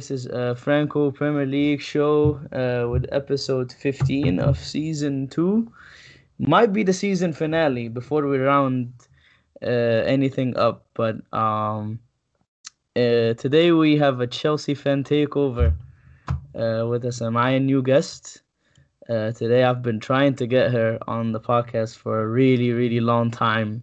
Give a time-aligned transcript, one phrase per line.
[0.00, 5.70] This is a Franco Premier League show uh, with episode 15 of season 2.
[6.38, 8.94] Might be the season finale before we round
[9.62, 12.00] uh, anything up, but um,
[12.96, 15.74] uh, today we have a Chelsea fan takeover
[16.54, 17.20] uh, with us.
[17.20, 18.40] Am I a new guest?
[19.06, 23.00] Uh, today I've been trying to get her on the podcast for a really, really
[23.00, 23.82] long time.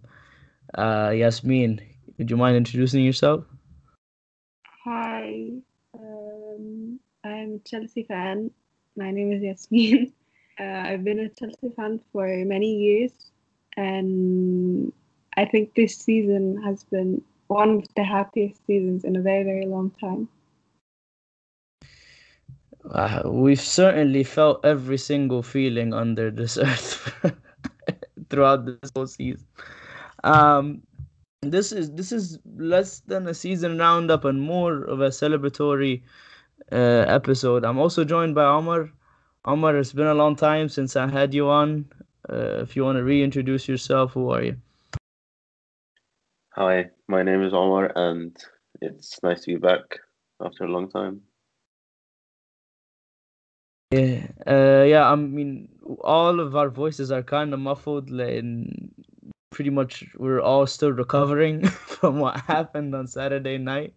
[0.74, 1.80] Uh, Yasmin,
[2.18, 3.44] would you mind introducing yourself?
[4.84, 5.50] Hi,
[5.94, 7.00] um,
[7.64, 8.50] Chelsea fan.
[8.96, 10.12] My name is Yasmin.
[10.60, 13.12] Uh, I've been a Chelsea fan for many years,
[13.76, 14.92] and
[15.36, 19.66] I think this season has been one of the happiest seasons in a very, very
[19.66, 20.28] long time.
[22.90, 27.12] Uh, we've certainly felt every single feeling under this earth
[28.30, 29.46] throughout this whole season.
[30.24, 30.82] Um,
[31.42, 36.02] this is this is less than a season roundup and more of a celebratory
[36.72, 37.64] uh, episode.
[37.64, 38.90] I'm also joined by Omar.
[39.44, 41.86] Omar, it's been a long time since I had you on.
[42.28, 44.56] Uh, if you want to reintroduce yourself, who are you?
[46.54, 48.36] Hi, my name is Omar, and
[48.80, 50.00] it's nice to be back
[50.44, 51.22] after a long time.
[53.90, 55.10] Yeah, uh, yeah.
[55.10, 55.68] I mean,
[56.00, 58.92] all of our voices are kind of muffled, and
[59.50, 63.94] pretty much we're all still recovering from what happened on Saturday night.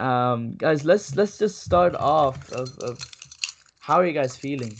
[0.00, 2.98] Um, guys, let's let's just start off of, of
[3.80, 4.74] how are you guys feeling?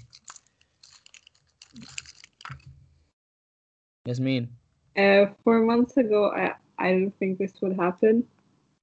[4.07, 4.49] Yasmin.
[4.97, 8.25] Uh, four months ago, I, I didn't think this would happen,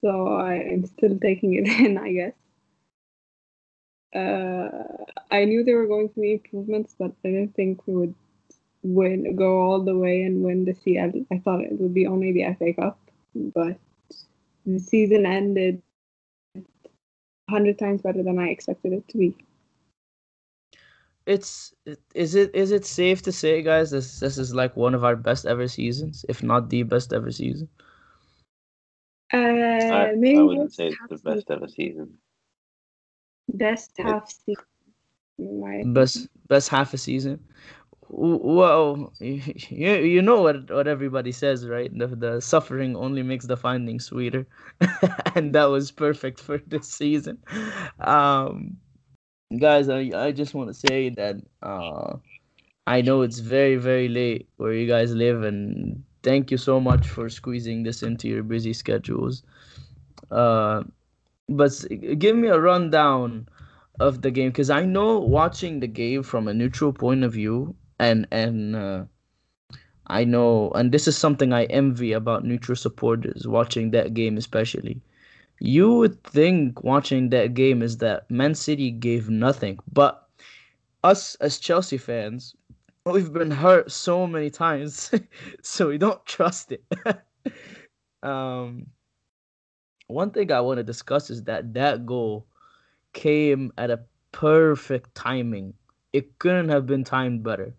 [0.00, 2.34] so I am still taking it in, I guess.
[4.14, 8.14] Uh, I knew there were going to be improvements, but I didn't think we would
[8.82, 11.12] win, go all the way and win the CL.
[11.32, 12.98] I thought it would be only the FA Cup,
[13.34, 13.76] but
[14.64, 15.82] the season ended
[17.48, 19.36] hundred times better than I expected it to be.
[21.26, 21.74] It's
[22.14, 25.16] is it is it safe to say, guys, this this is like one of our
[25.16, 27.68] best ever seasons, if not the best ever season?
[29.32, 29.38] Uh,
[29.88, 32.18] I, maybe I wouldn't best say it's half the season- best ever season.
[33.48, 34.64] Best half season.
[35.38, 37.40] my Best best half a season.
[38.10, 41.90] Well, you you know what what everybody says, right?
[41.96, 44.46] The the suffering only makes the finding sweeter,
[45.34, 47.38] and that was perfect for this season.
[48.00, 48.78] Um,
[49.58, 52.16] guys, I I just want to say that uh,
[52.86, 57.08] I know it's very very late where you guys live, and thank you so much
[57.08, 59.42] for squeezing this into your busy schedules.
[60.30, 60.84] Uh,
[61.48, 61.72] but
[62.18, 63.48] give me a rundown
[64.00, 67.74] of the game because I know watching the game from a neutral point of view
[67.98, 69.04] and and uh,
[70.06, 75.00] I know and this is something I envy about neutral supporters watching that game especially.
[75.60, 80.28] You would think watching that game is that Man City gave nothing, but
[81.02, 82.54] us as Chelsea fans,
[83.04, 85.10] we've been hurt so many times,
[85.62, 86.84] so we don't trust it.
[88.22, 88.86] um,
[90.08, 92.46] one thing I want to discuss is that that goal
[93.12, 94.00] came at a
[94.32, 95.74] perfect timing.
[96.12, 97.74] It couldn't have been timed better.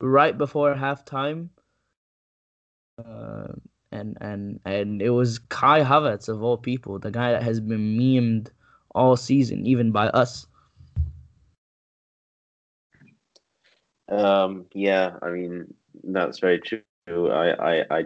[0.00, 1.50] Right before halftime,
[2.98, 3.48] uh,
[3.92, 7.98] and and and it was Kai Havertz of all people, the guy that has been
[7.98, 8.48] memed
[8.94, 10.46] all season, even by us.
[14.08, 16.82] Um, yeah, I mean that's very true.
[17.30, 18.04] I I I,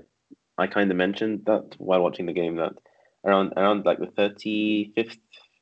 [0.58, 2.72] I kind of mentioned that while watching the game that
[3.24, 5.18] around around like the thirty fifth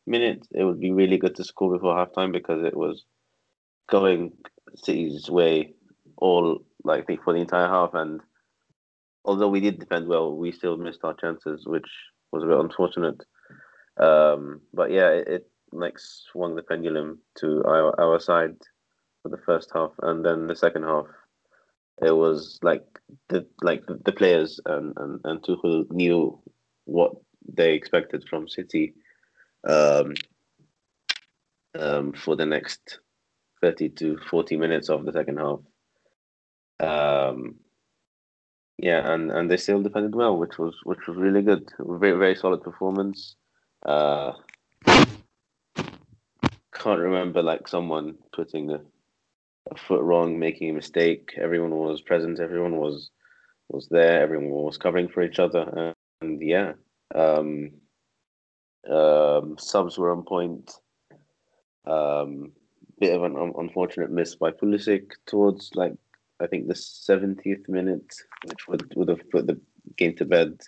[0.07, 3.05] minute, it would be really good to score before halftime because it was
[3.89, 4.33] going
[4.77, 5.75] City's way
[6.17, 7.95] all like the- for the entire half.
[7.95, 8.21] And
[9.25, 11.89] although we did defend well, we still missed our chances, which
[12.33, 13.23] was a bit unfortunate.
[13.99, 18.57] Um, but yeah, it, it like swung the pendulum to our, our side
[19.23, 21.07] for the first half, and then the second half,
[22.03, 22.85] it was like
[23.29, 26.41] the like the, players and and and Tuchel knew
[26.85, 27.13] what
[27.47, 28.95] they expected from City,
[29.69, 30.15] um,
[31.79, 32.99] um, for the next
[33.61, 35.61] thirty to forty minutes of the second half.
[36.83, 37.57] Um,
[38.79, 41.69] yeah, and and they still defended well, which was which was really good.
[41.79, 43.37] Very very solid performance.
[43.87, 44.33] Uh,
[46.75, 48.81] can't remember like someone putting a,
[49.71, 51.33] a foot wrong, making a mistake.
[51.37, 52.41] Everyone was present.
[52.41, 53.11] Everyone was
[53.69, 54.21] was there.
[54.21, 56.73] Everyone was covering for each other, and, and yeah,
[57.15, 57.71] um,
[58.91, 60.73] um, subs were on point.
[61.85, 62.53] Um,
[63.01, 65.95] bit of an un- unfortunate miss by Pulisic towards like
[66.43, 68.13] I think the seventieth minute,
[68.47, 69.61] which would would have put the
[69.97, 70.61] game to bed.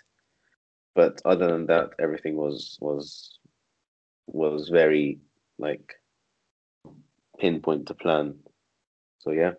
[0.95, 3.39] But other than that, everything was was
[4.27, 5.19] was very
[5.59, 5.95] like
[7.39, 8.35] pinpoint to plan.
[9.19, 9.53] So yeah,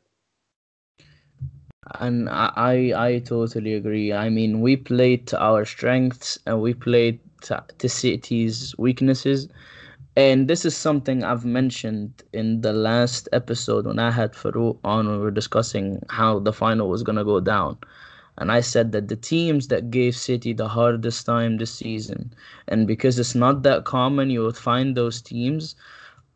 [2.01, 4.13] And I, I I totally agree.
[4.13, 9.49] I mean, we played to our strengths and we played to, to City's weaknesses.
[10.17, 15.09] And this is something I've mentioned in the last episode when I had Farouk on
[15.09, 17.79] we were discussing how the final was gonna go down.
[18.39, 22.35] And I said that the teams that gave City the hardest time this season,
[22.69, 25.77] and because it's not that common, you would find those teams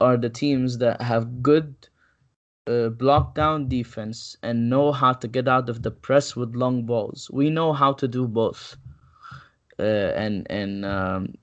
[0.01, 1.75] are the teams that have good
[2.67, 6.85] uh, block down defense and know how to get out of the press with long
[6.87, 7.31] balls.
[7.33, 8.77] We know how to do both.
[9.79, 11.35] Uh, and and um,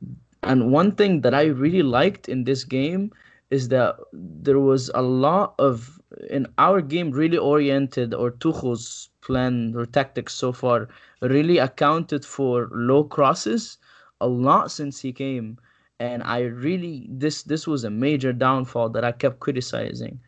[0.48, 3.12] and one thing that I really liked in this game
[3.50, 6.00] is that there was a lot of
[6.30, 10.88] in our game really oriented or Tuchel's plan or tactics so far
[11.22, 13.78] really accounted for low crosses
[14.22, 15.58] a lot since he came
[16.00, 20.20] and I really this this was a major downfall that I kept criticizing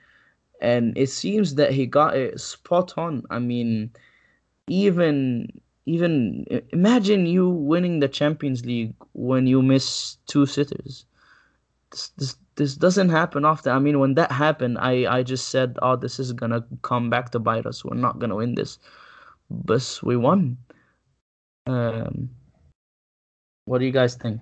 [0.61, 3.23] and it seems that he got it spot on.
[3.29, 3.91] I mean,
[4.67, 5.47] even
[5.88, 11.06] even i- imagine you winning the Champions League when you miss two sitters.
[11.90, 13.72] This this this doesn't happen often.
[13.72, 17.30] I mean, when that happened, I I just said, "Oh, this is gonna come back
[17.32, 17.84] to bite us.
[17.84, 18.78] We're not gonna win this,"
[19.50, 20.58] but we won.
[21.66, 22.30] Um,
[23.66, 24.40] what do you guys think?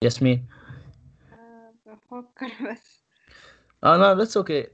[0.00, 0.44] Yes, me.
[1.32, 3.02] آه، بفكر بس
[3.82, 4.68] Oh no, that's okay.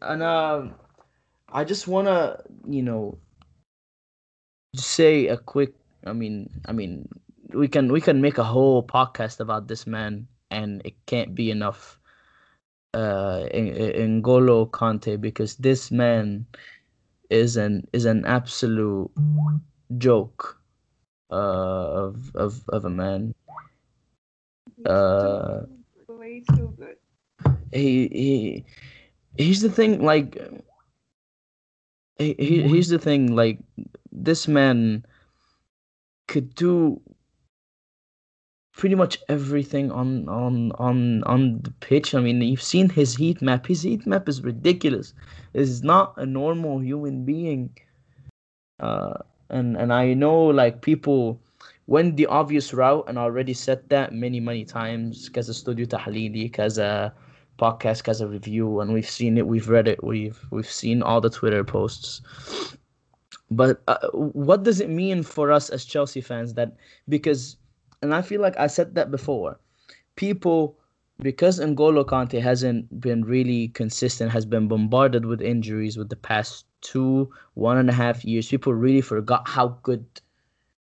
[1.52, 3.18] I just wanna, you know,
[4.76, 5.74] say a quick.
[6.06, 7.08] I mean, I mean,
[7.54, 11.52] we can we can make a whole podcast about this man, and it can't be
[11.52, 12.00] enough.
[12.94, 16.48] Uh, in N'Golo Kante, because this man
[17.30, 19.12] is an is an absolute
[19.98, 20.58] joke.
[21.30, 23.36] Uh, of of of a man.
[24.86, 25.64] Uh,
[26.08, 26.96] way too good
[27.72, 28.66] he he
[29.38, 30.38] here's the thing like
[32.19, 33.59] he, he- here's the thing like
[34.11, 35.05] this man
[36.29, 37.01] could do
[38.75, 43.43] pretty much everything on on on on the pitch i mean you've seen his heat
[43.43, 45.13] map his heat map is ridiculous
[45.53, 47.71] is not a normal human being
[48.81, 49.15] uh
[49.51, 51.39] and and i know like people
[51.87, 57.13] went the obvious route and already said that many many times كذا استوديو تحليلي كذا
[57.58, 61.22] podcast has a review, and we've seen it, we've read it, we've we've seen all
[61.22, 62.22] the Twitter posts.
[63.50, 66.76] But uh, what does it mean for us as Chelsea fans that
[67.08, 67.58] because,
[68.02, 69.60] and I feel like I said that before,
[70.16, 70.78] people
[71.22, 76.66] because N'Golo Kante hasn't been really consistent, has been bombarded with injuries with the past
[76.82, 80.06] two, one and a half years, people really forgot how good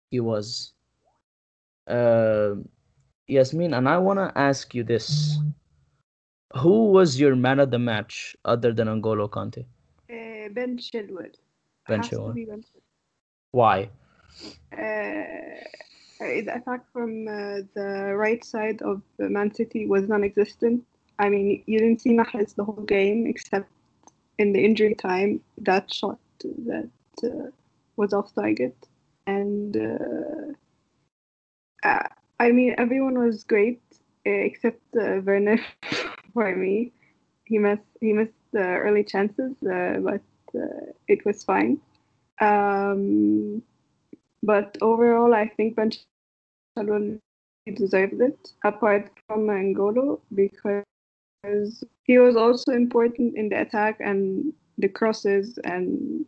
[0.10, 0.74] he was.
[1.88, 2.56] Uh,
[3.28, 5.38] Yasmin, and I want to ask you this.
[6.58, 9.66] Who was your man of the match other than N'Golo Kante?
[10.10, 11.34] Uh, ben Chilwell.
[11.88, 12.34] Ben Chilwell.
[12.34, 12.82] ben Chilwell.
[13.52, 13.90] Why?
[14.72, 14.78] Uh,
[16.20, 20.84] the attack from uh, the right side of Man City was non-existent.
[21.20, 23.70] I mean, you didn't see Mahrez the whole game except
[24.38, 26.90] in the injury time that shot that
[27.24, 27.50] uh,
[27.96, 28.76] was off target,
[29.28, 30.54] and uh,
[31.88, 32.08] uh,
[32.40, 33.82] I mean everyone was great
[34.26, 35.60] uh, except uh, Werner
[36.36, 36.92] for me.
[37.46, 40.22] He missed he missed the early chances, uh, but
[40.54, 41.80] uh, it was fine.
[42.40, 43.64] Um,
[44.44, 45.92] but overall, I think Ben
[47.74, 54.90] deserved it, apart from N'Golo, because he was also important in the attack and the
[54.90, 56.26] crosses, and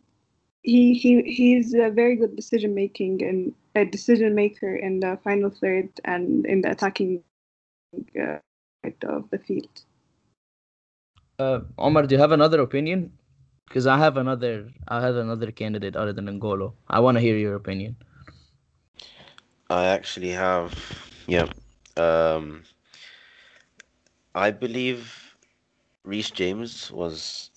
[0.62, 5.50] he he he's a very good decision making and a decision maker in the final
[5.50, 7.22] third and in the attacking
[8.20, 8.38] uh,
[9.04, 9.84] of the field.
[11.38, 13.12] Uh, Omar, do you have another opinion?
[13.66, 16.74] Because I have another, I have another candidate other than N'Golo.
[16.88, 17.96] I want to hear your opinion.
[19.70, 20.74] I actually have,
[21.26, 21.46] yeah.
[21.96, 22.64] Um,
[24.34, 25.36] I believe
[26.04, 27.50] Reece James was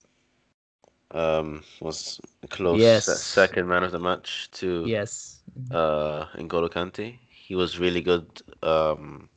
[1.11, 3.05] um was a close Yes.
[3.23, 5.41] second man of the match to Yes.
[5.71, 7.19] uh N'Golo Kante.
[7.29, 9.29] He was really good um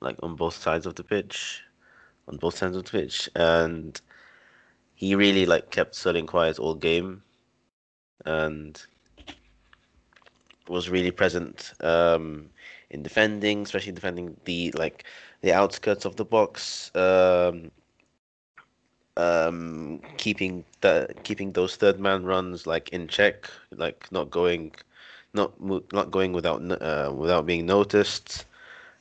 [0.00, 1.62] like on both sides of the pitch,
[2.28, 4.00] on both sides of the pitch, and
[4.94, 7.22] he really like kept Sterling quiet all game,
[8.24, 8.84] and
[10.68, 12.50] was really present um
[12.90, 15.04] in defending, especially defending the like
[15.42, 17.70] the outskirts of the box, um,
[19.16, 24.72] um, keeping the keeping those third man runs like in check, like not going,
[25.34, 25.52] not
[25.92, 28.44] not going without uh, without being noticed,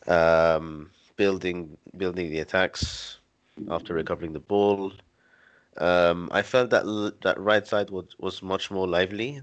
[0.08, 3.20] um, building building the attacks
[3.70, 4.94] after recovering the ball.
[5.78, 6.86] Um, I felt that
[7.24, 9.42] that right side was was much more lively.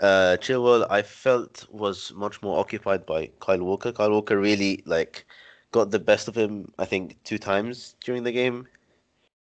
[0.00, 3.92] Uh, Chilwell, I felt was much more occupied by Kyle Walker.
[3.92, 5.24] Kyle Walker really like
[5.72, 6.72] got the best of him.
[6.78, 8.66] I think two times during the game,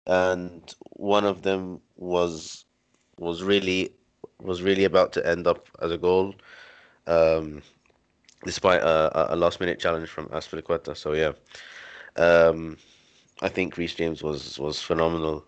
[0.07, 2.65] and one of them was
[3.19, 3.93] was really
[4.41, 6.35] was really about to end up as a goal,
[7.07, 7.63] um,
[8.45, 10.97] despite a, a last minute challenge from Azpilicueta.
[10.97, 11.33] So yeah,
[12.17, 12.77] um,
[13.41, 15.45] I think Reece James was was phenomenal.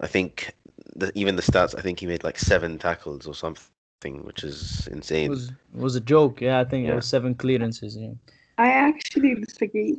[0.00, 0.54] I think
[0.96, 1.76] the, even the stats.
[1.78, 4.52] I think he made like seven tackles or something, which is
[4.88, 5.28] It insane.
[5.28, 6.40] was it was a joke.
[6.40, 7.96] Yeah, I think it was seven clearances.
[7.96, 8.14] Yeah.
[8.58, 9.98] I actually disagree.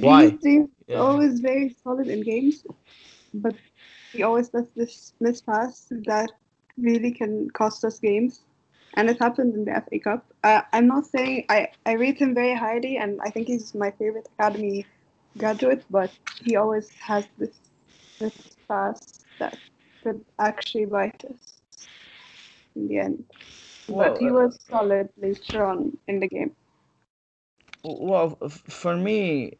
[0.00, 0.22] Why?
[0.22, 1.02] Reece James Yeah.
[1.02, 2.64] always very solid in games,
[3.34, 3.56] but
[4.12, 6.30] he always does this miss pass that
[6.78, 8.45] really can cost us games.
[8.96, 10.26] And it happened in the FA Cup.
[10.42, 13.90] I, I'm not saying I, I rate him very highly, and I think he's my
[13.92, 14.86] favorite academy
[15.38, 16.10] graduate, but
[16.42, 17.56] he always has this
[18.18, 19.58] this pass that
[20.02, 21.60] could actually bite us
[22.76, 23.24] in the end.
[23.88, 26.56] but he Well, uh, was solid later on in the game.
[27.84, 28.36] Well,
[28.68, 29.58] for me,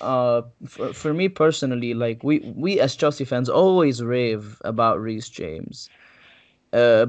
[0.00, 5.28] uh, for, for me personally, like we we as Chelsea fans always rave about Reece
[5.28, 5.90] James.
[6.72, 7.06] Uh,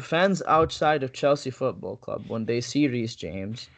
[0.00, 3.68] fans outside of Chelsea Football Club when they see Reece James,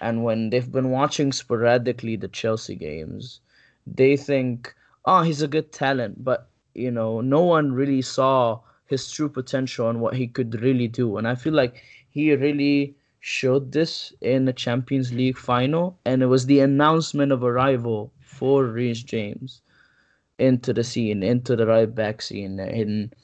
[0.00, 3.40] and when they've been watching sporadically the Chelsea games,
[3.86, 4.74] they think,
[5.06, 9.88] oh, he's a good talent, but you know, no one really saw his true potential
[9.88, 11.16] and what he could really do.
[11.16, 16.26] And I feel like he really showed this in the Champions League final, and it
[16.26, 19.62] was the announcement of arrival for Reece James
[20.38, 23.14] into the scene, into the right back scene, and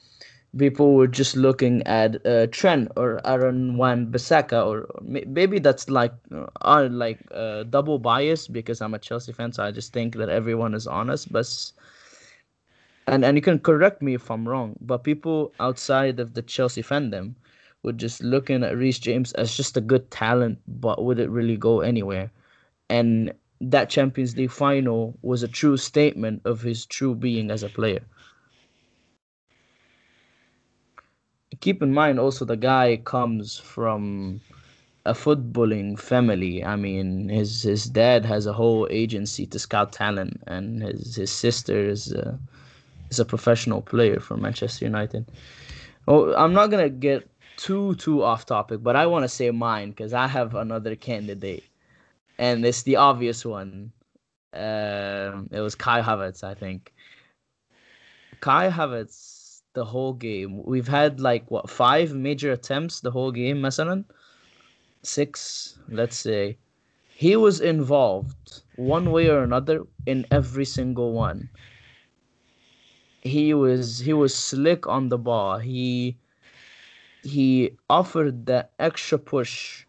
[0.57, 5.89] people were just looking at uh, Trent or Aaron Wan Bissaka, or, or maybe that's
[5.89, 9.93] like uh, uh, like uh, double bias because I'm a Chelsea fan, so I just
[9.93, 11.47] think that everyone is honest, but.
[13.07, 16.83] And, and you can correct me if I'm wrong, but people outside of the Chelsea
[16.83, 17.33] fandom
[17.81, 21.57] were just looking at Reece James as just a good talent, but would it really
[21.57, 22.29] go anywhere?
[22.87, 27.69] And that Champions League final was a true statement of his true being as a
[27.69, 28.01] player.
[31.61, 34.41] Keep in mind also the guy comes from
[35.05, 36.63] a footballing family.
[36.63, 41.31] I mean, his his dad has a whole agency to scout talent, and his his
[41.31, 42.37] sister is uh,
[43.09, 45.25] is a professional player for Manchester United.
[46.07, 49.89] Oh, I'm not gonna get too too off topic, but I want to say mine
[49.89, 51.63] because I have another candidate,
[52.37, 53.91] and it's the obvious one.
[54.53, 56.93] Um, it was Kai Havertz, I think.
[58.41, 59.38] Kai Havertz,
[59.78, 60.62] the whole game.
[60.64, 64.04] We've had like what five major attempts the whole game, مثلا?
[65.02, 66.56] Six, let's say.
[67.16, 71.48] He was involved one way or another in every single one.
[73.20, 75.58] He was he was slick on the ball.
[75.58, 76.16] He
[77.22, 79.86] he offered that extra push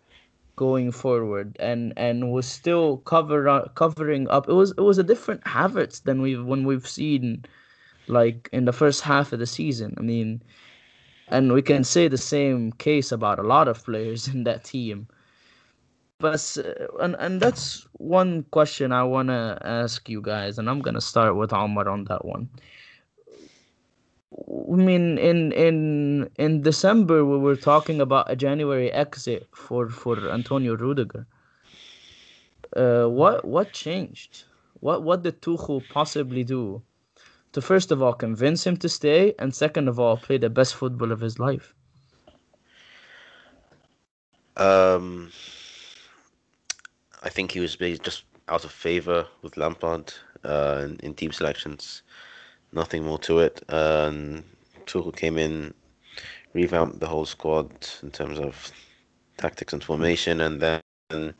[0.55, 4.47] going forward and and was still cover covering up.
[4.47, 7.43] It was it was a different Havertz than we've when we've seen
[8.08, 9.94] like in the first half of the season.
[9.98, 10.42] I mean,
[11.28, 15.06] and we can say the same case about a lot of players in that team.
[16.18, 16.56] But
[17.00, 21.52] and and that's one question I wanna ask you guys, and I'm gonna start with
[21.52, 22.50] Omar on that one.
[24.72, 30.30] I mean, in in in December we were talking about a January exit for for
[30.30, 31.26] Antonio Rudiger.
[32.76, 34.44] Uh, what what changed?
[34.80, 36.82] What what did Tuchel possibly do
[37.52, 40.74] to first of all convince him to stay, and second of all play the best
[40.74, 41.74] football of his life?
[44.56, 45.30] Um,
[47.22, 50.12] I think he was just out of favor with Lampard
[50.44, 52.02] uh, in, in team selections.
[52.72, 53.62] Nothing more to it.
[53.68, 54.44] Um,
[54.86, 55.74] Tuchel came in,
[56.52, 57.70] revamped the whole squad
[58.02, 58.70] in terms of
[59.38, 61.34] tactics and formation, and then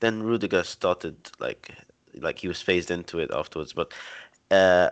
[0.00, 1.70] then Rudiger started like
[2.20, 3.74] like he was phased into it afterwards.
[3.74, 3.92] But
[4.50, 4.90] uh,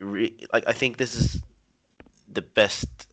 [0.00, 1.42] re- like I think this is
[2.28, 3.08] the best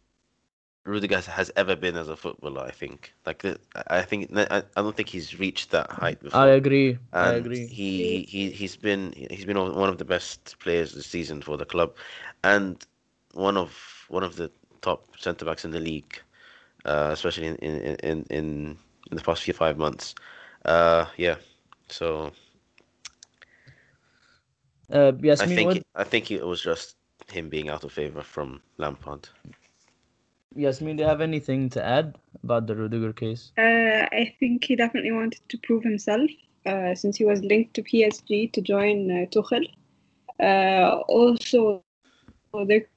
[0.85, 2.61] Rudiger has ever been as a footballer.
[2.63, 3.43] I think like
[3.87, 6.49] I think I, I don't think he's reached that height before.
[6.49, 6.99] I agree.
[7.21, 7.67] I agree.
[7.67, 11.65] He he he's been he's been one of the best players this season for the
[11.65, 11.95] club,
[12.43, 12.85] and
[13.33, 16.21] one of one of the top centre backs in the league,
[16.85, 18.77] uh, especially in in, in in
[19.11, 20.15] in the past few five months.
[20.65, 21.35] Uh, yeah.
[21.89, 22.31] So
[24.91, 26.97] Uh, I Yasmin, think what, it, I think it was just
[27.29, 29.29] him being out of favor from Lampard.
[30.55, 33.53] Yasmin, do you have anything to add about the Rudiger case?
[33.57, 36.29] Uh, I think he definitely wanted to prove himself
[36.65, 39.65] uh, since he was linked to PSG to join uh, Tuchel.
[40.39, 41.83] Uh, also,
[42.67, 42.87] there,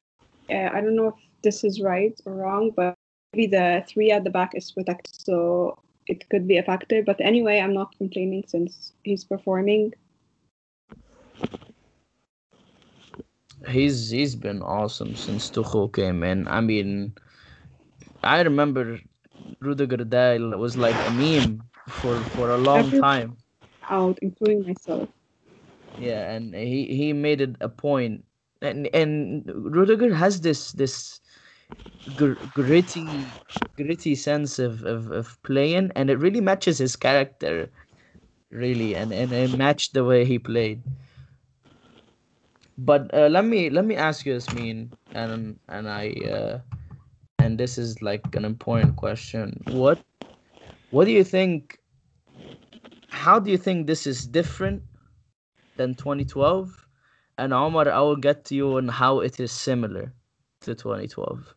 [0.50, 2.94] uh, I don't know if this is right or wrong, but
[3.32, 7.02] maybe the three at the back is protected, so it could be a factor.
[7.02, 9.92] But anyway, I'm not complaining since he's performing.
[13.68, 16.46] He's he's been awesome since Tuchel came in.
[16.46, 17.14] I mean,
[18.22, 18.98] I remember
[19.60, 23.36] Rudiger Dahl was like a meme for for a long time.
[23.88, 25.08] Out, including myself.
[25.98, 28.24] Yeah, and he he made it a point,
[28.66, 31.20] and and Rudiger has this this
[32.14, 33.34] gr- gritty
[33.76, 37.70] gritty sense of, of of playing, and it really matches his character,
[38.50, 40.82] really, and and it matched the way he played.
[42.78, 46.58] But uh, let me let me ask you, Yasmin, and and I uh,
[47.38, 49.62] and this is like an important question.
[49.66, 50.00] What
[50.90, 51.78] what do you think?
[53.10, 54.84] How do you think this is different
[55.76, 56.85] than 2012?
[57.38, 60.12] And Omar, I will get to you on how it is similar
[60.62, 61.54] to 2012.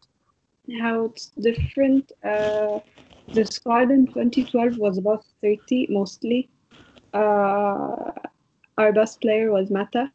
[0.82, 2.12] How it's different.
[2.24, 2.80] Uh,
[3.34, 6.50] the squad in 2012 was about 30 mostly.
[7.14, 8.12] Uh,
[8.78, 10.12] our best player was Mata.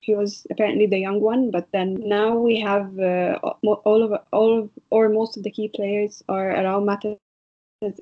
[0.00, 4.62] He was apparently the young one, but then now we have uh, all of all
[4.62, 7.18] of, or most of the key players are around Mata's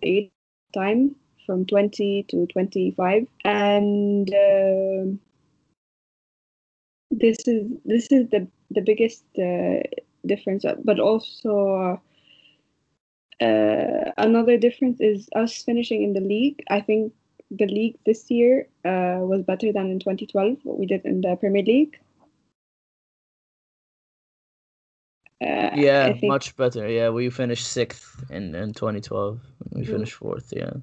[0.03, 0.31] age
[0.75, 5.05] time from 20 to 25, and uh,
[7.21, 9.81] this is this is the the biggest uh,
[10.27, 10.65] difference.
[10.85, 12.01] But also
[13.41, 16.63] uh, another difference is us finishing in the league.
[16.71, 17.13] I think
[17.51, 21.37] the league this year uh, was better than in 2012, what we did in the
[21.37, 21.99] Premier League.
[25.43, 26.89] Uh, Yeah, think, much better.
[26.89, 29.41] Yeah, we finished sixth in, in 2012.
[29.75, 29.87] We Mhm.
[29.87, 30.75] finished fourth, yeah.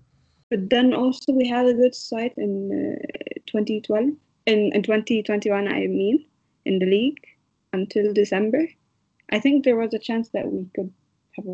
[0.50, 4.12] But then also we had a good side in uh, 2012,
[4.46, 6.26] in, in 2021, I mean,
[6.66, 7.26] in the league
[7.74, 8.68] until December.
[9.32, 10.92] I think there was a chance that we could
[11.38, 11.46] have.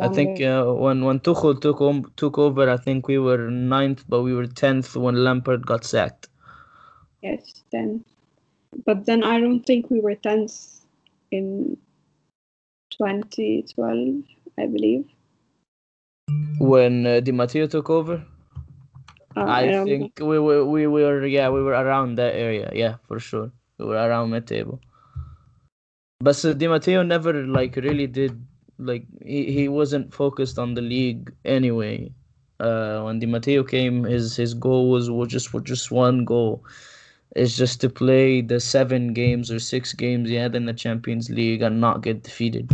[0.00, 4.04] I think uh, when when Tuchel took om- took over, I think we were ninth,
[4.08, 6.28] but we were tenth when Lampard got sacked.
[7.22, 8.04] Yes, then.
[8.86, 10.86] But then I don't think we were tense
[11.30, 11.76] in
[12.90, 14.24] 2012,
[14.58, 15.04] I believe.
[16.58, 18.24] When uh, Di Matteo took over,
[19.36, 22.70] I think we were we were yeah we were around that area.
[22.72, 24.80] Yeah, for sure, we were around mid table.
[26.20, 28.40] But so Di Matteo never like really did
[28.78, 32.12] like he, he wasn't focused on the league anyway.
[32.60, 36.64] Uh, when Di Matteo came, his his goal was, was just was just one goal.
[37.34, 41.30] It's just to play the seven games or six games he had in the Champions
[41.30, 42.70] League and not get defeated.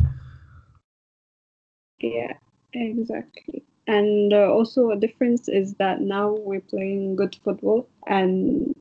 [2.01, 2.33] Yeah,
[2.73, 3.64] exactly.
[3.88, 8.74] And uh, also a difference is that now we're playing good football and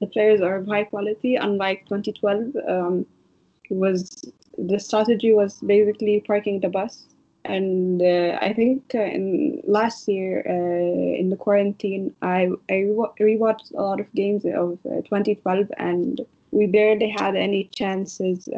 [0.00, 1.36] the players are of high quality.
[1.36, 3.06] Unlike 2012, um,
[3.70, 4.24] was
[4.58, 7.06] the strategy was basically parking the bus.
[7.44, 13.14] And uh, I think uh, in last year uh, in the quarantine, I I rewa-
[13.20, 18.48] rewatched a lot of games of uh, 2012, and we barely had any chances.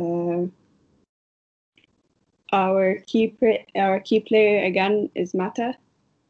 [2.54, 5.74] Our key pre- our key player again is Mata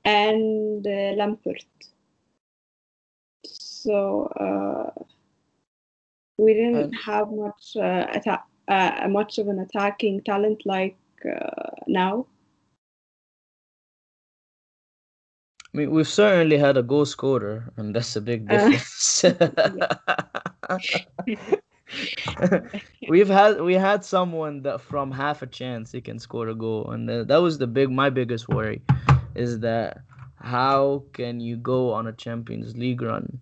[0.06, 1.62] and uh, Lampard.
[3.44, 5.04] So uh,
[6.38, 10.96] we didn't have much uh, atta- uh, much of an attacking talent like
[11.30, 12.26] uh, now.
[15.74, 19.24] I mean, we've certainly had a goal scorer, and that's a big Uh, difference.
[23.08, 26.90] We've had we had someone that from half a chance he can score a goal,
[26.90, 28.82] and uh, that was the big my biggest worry,
[29.34, 29.98] is that
[30.36, 33.40] how can you go on a Champions League run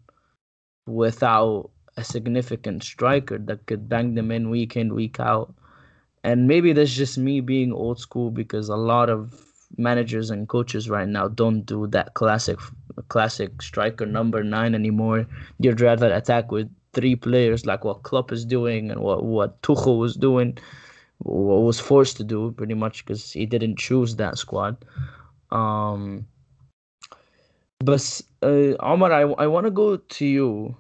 [0.86, 5.54] without a significant striker that could bang them in week in week out?
[6.24, 9.34] And maybe that's just me being old school because a lot of
[9.76, 12.58] managers and coaches right now don't do that classic
[13.08, 15.26] classic striker number nine anymore.
[15.58, 19.98] You'd rather attack with three players like what Klopp is doing and what what Tuchel
[19.98, 20.58] was doing,
[21.24, 24.84] was forced to do pretty much because he didn't choose that squad.
[25.50, 26.26] Um,
[27.80, 30.76] but uh, Omar, I I want to go to you,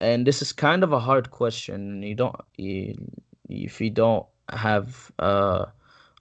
[0.00, 2.02] and this is kind of a hard question.
[2.02, 2.94] You don't you,
[3.48, 5.66] if you don't have uh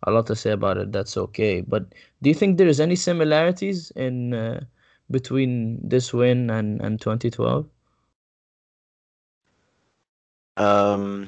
[0.06, 1.62] a lot to say about it, that's okay.
[1.62, 4.66] But do you think there's any similarities in uh,
[5.12, 7.66] between this win and and 2012?
[10.58, 11.28] Um,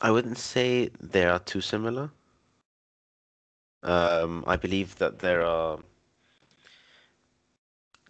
[0.00, 2.10] I wouldn't say they are too similar.
[3.82, 5.78] Um, I believe that there are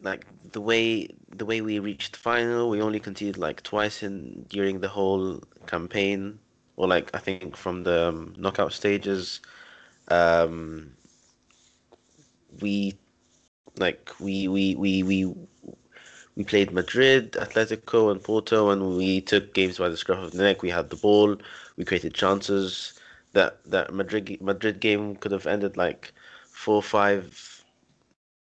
[0.00, 4.80] like the way the way we reached final, we only conceded like twice in during
[4.80, 6.38] the whole campaign,
[6.76, 9.40] or like I think from the um, knockout stages.
[10.08, 10.92] Um,
[12.60, 12.94] we
[13.76, 15.34] like we we we we
[16.38, 20.38] we played Madrid, Atletico, and Porto, and we took games by the scruff of the
[20.44, 20.62] neck.
[20.62, 21.36] We had the ball,
[21.76, 22.94] we created chances.
[23.32, 26.12] That that Madrid Madrid game could have ended like
[26.48, 27.64] four five,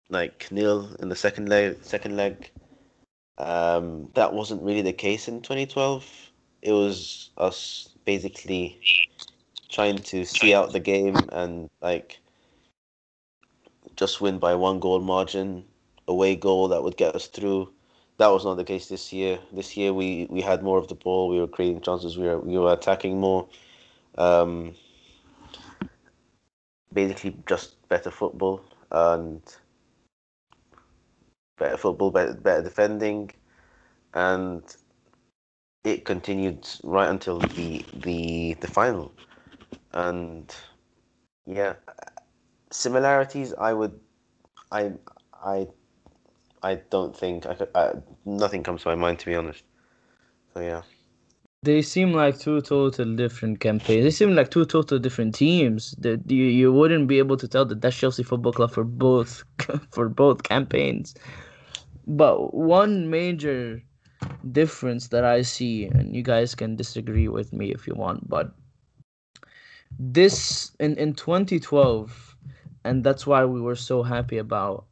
[0.10, 1.78] like nil in the second leg.
[1.84, 2.52] Second leg.
[3.38, 6.06] Um, that wasn't really the case in 2012.
[6.64, 8.78] It was us basically
[9.70, 12.20] trying to see out the game and like
[13.96, 15.64] just win by one goal margin,
[16.10, 17.72] away goal that would get us through.
[18.18, 19.40] That was not the case this year.
[19.52, 21.28] This year we, we had more of the ball.
[21.30, 22.18] We were creating chances.
[22.18, 23.48] We were we were attacking more.
[24.18, 24.76] Um,
[26.94, 29.42] basically, just better football and
[31.58, 33.32] better football, better, better defending,
[34.14, 34.64] and
[35.84, 39.12] it continued right until the the the final.
[39.92, 40.54] And
[41.46, 41.74] yeah,
[42.72, 43.54] similarities.
[43.54, 44.00] I would,
[44.72, 44.94] I
[45.34, 45.68] I
[46.62, 47.70] I don't think I could.
[47.76, 47.94] I,
[48.26, 49.64] nothing comes to my mind to be honest.
[50.54, 50.82] So yeah.
[51.64, 54.04] They seem like two total different campaigns.
[54.04, 55.96] They seem like two total different teams.
[55.98, 59.44] That you you wouldn't be able to tell that that's Chelsea Football Club for both
[59.92, 61.16] for both campaigns.
[62.08, 63.82] But one major
[64.52, 68.54] difference that I see, and you guys can disagree with me if you want, but
[69.98, 72.36] this in in 2012,
[72.84, 74.86] and that's why we were so happy about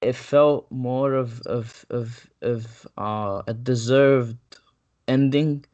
[0.00, 4.38] it felt more of of of of uh, a deserved
[5.08, 5.64] ending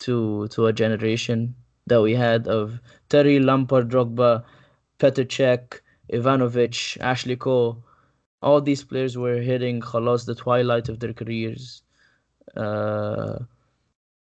[0.00, 1.54] to to a generation
[1.86, 4.44] that we had of Terry Lampard, Drogba,
[4.98, 5.80] Petr Cech,
[6.12, 7.84] Ivanovic, Ashley Cole.
[8.42, 11.82] All these players were hitting khalas the twilight of their careers.
[12.56, 13.38] Uh,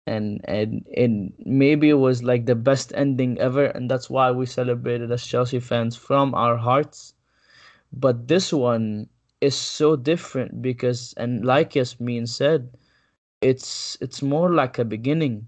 [0.06, 4.46] and and and maybe it was like the best ending ever, and that's why we
[4.46, 7.14] celebrated as Chelsea fans from our hearts.
[7.92, 9.08] But this one
[9.40, 12.70] is so different because and like Yasmin said,
[13.40, 15.46] it's it's more like a beginning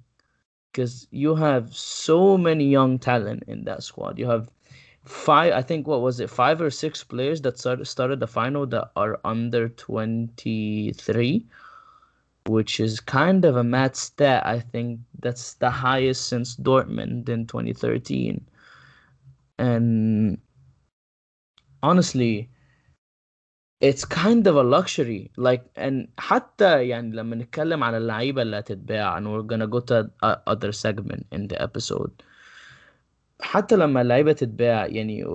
[0.72, 4.18] because you have so many young talent in that squad.
[4.18, 4.50] You have
[5.04, 8.66] five, I think, what was it, five or six players that started started the final
[8.68, 11.46] that are under twenty three,
[12.46, 14.46] which is kind of a mad stat.
[14.46, 18.46] I think that's the highest since Dortmund in twenty thirteen,
[19.58, 20.38] and
[21.82, 22.48] honestly
[23.81, 29.19] it's kind of a luxury like and حتى يعني لما نتكلم على اللعيبة اللي هتتباع
[29.19, 32.11] and we're gonna go to a other segment in the episode
[33.41, 35.25] حتى لما اللعيبة تتباع يعني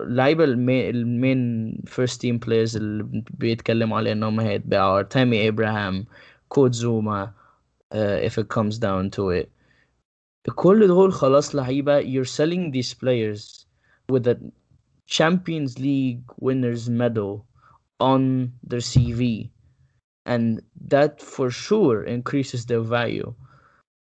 [0.00, 6.06] اللعيبة المين, المين first team players اللي بيتكلموا على انهم هيتباعوا تامي ابراهام
[6.48, 7.32] كود زوما
[7.94, 9.46] uh, if it comes down to it
[10.54, 13.66] كل دول خلاص لعيبة you're selling these players
[14.12, 14.36] with a
[15.06, 17.46] Champions League winners medal
[18.01, 19.49] on their CV.
[20.25, 23.33] And that for sure increases their value,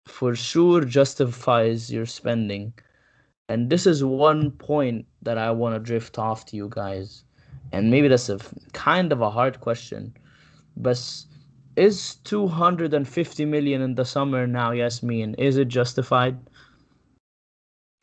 [0.05, 2.73] for sure justifies your spending.
[3.47, 7.23] And this is one point that I want to drift off to you guys.
[7.71, 8.39] And maybe that's a
[8.73, 10.13] kind of a hard question,
[10.77, 10.99] but
[11.75, 16.37] is 250 million in the summer now, Yasmin, is it justified?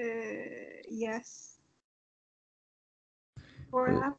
[0.00, 0.06] Uh,
[0.88, 1.56] yes.
[3.70, 4.14] For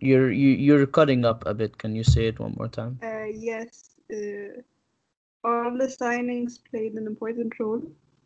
[0.00, 1.78] You're you, you're cutting up a bit.
[1.78, 2.98] Can you say it one more time?
[3.02, 4.60] Uh, yes, uh,
[5.44, 7.82] all the signings played an important role,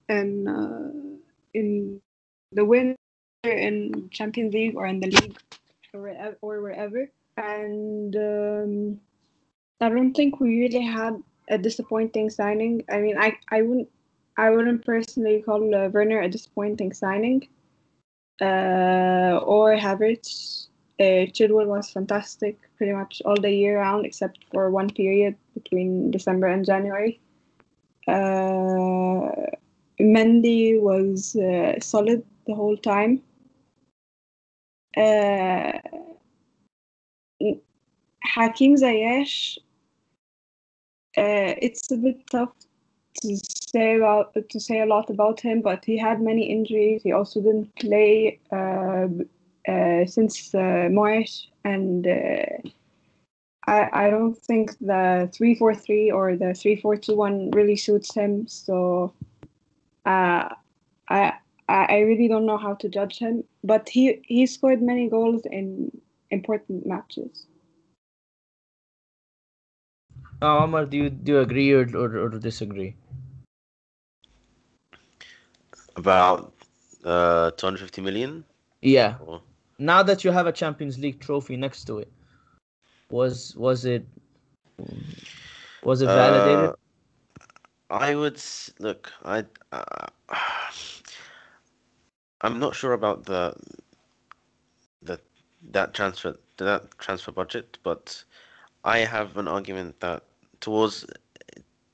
[0.08, 1.18] and uh,
[1.54, 2.00] in
[2.52, 2.96] the win
[3.44, 5.38] in Champions League or in the league
[5.92, 7.08] or wherever, or wherever.
[7.36, 9.00] And um,
[9.80, 12.84] I don't think we really had a disappointing signing.
[12.90, 13.88] I mean, I I wouldn't
[14.38, 17.48] I wouldn't personally call uh, Werner a disappointing signing,
[18.40, 20.68] uh, or Havertz.
[20.98, 26.10] Uh, Chilwell was fantastic pretty much all the year round except for one period between
[26.10, 27.20] December and January.
[28.08, 29.28] Uh,
[30.00, 33.22] Mendy was uh, solid the whole time.
[34.96, 35.72] Uh,
[38.22, 39.58] Hakim Ziyech,
[41.18, 42.65] uh, it's a bit tough
[43.22, 47.02] to say about to say a lot about him, but he had many injuries.
[47.02, 49.08] He also didn't play uh,
[49.68, 50.88] uh, since uh,
[51.64, 52.68] and uh,
[53.66, 57.76] I I don't think the three four three or the three four two one really
[57.76, 58.46] suits him.
[58.48, 59.12] So
[60.06, 60.48] uh,
[61.08, 61.32] I
[61.68, 65.90] I really don't know how to judge him, but he he scored many goals in
[66.30, 67.46] important matches.
[70.42, 72.94] Uh, Omar, do you do you agree or, or, or disagree?
[75.96, 76.52] About
[77.04, 78.44] uh, 250 million.
[78.82, 79.16] Yeah.
[79.24, 79.42] Or-
[79.78, 82.12] Now that you have a Champions League trophy next to it,
[83.10, 84.06] was was it
[85.82, 86.70] was it validated?
[86.70, 86.74] Uh,
[87.90, 88.42] I would
[88.80, 89.12] look.
[89.24, 90.06] I uh,
[92.40, 93.54] I'm not sure about the
[95.02, 95.20] the
[95.70, 98.24] that transfer that transfer budget, but
[98.84, 100.22] I have an argument that
[100.60, 101.06] towards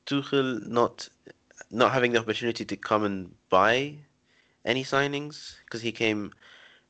[0.06, 1.08] Tuchel not
[1.72, 3.96] not having the opportunity to come and buy
[4.64, 6.32] any signings because he came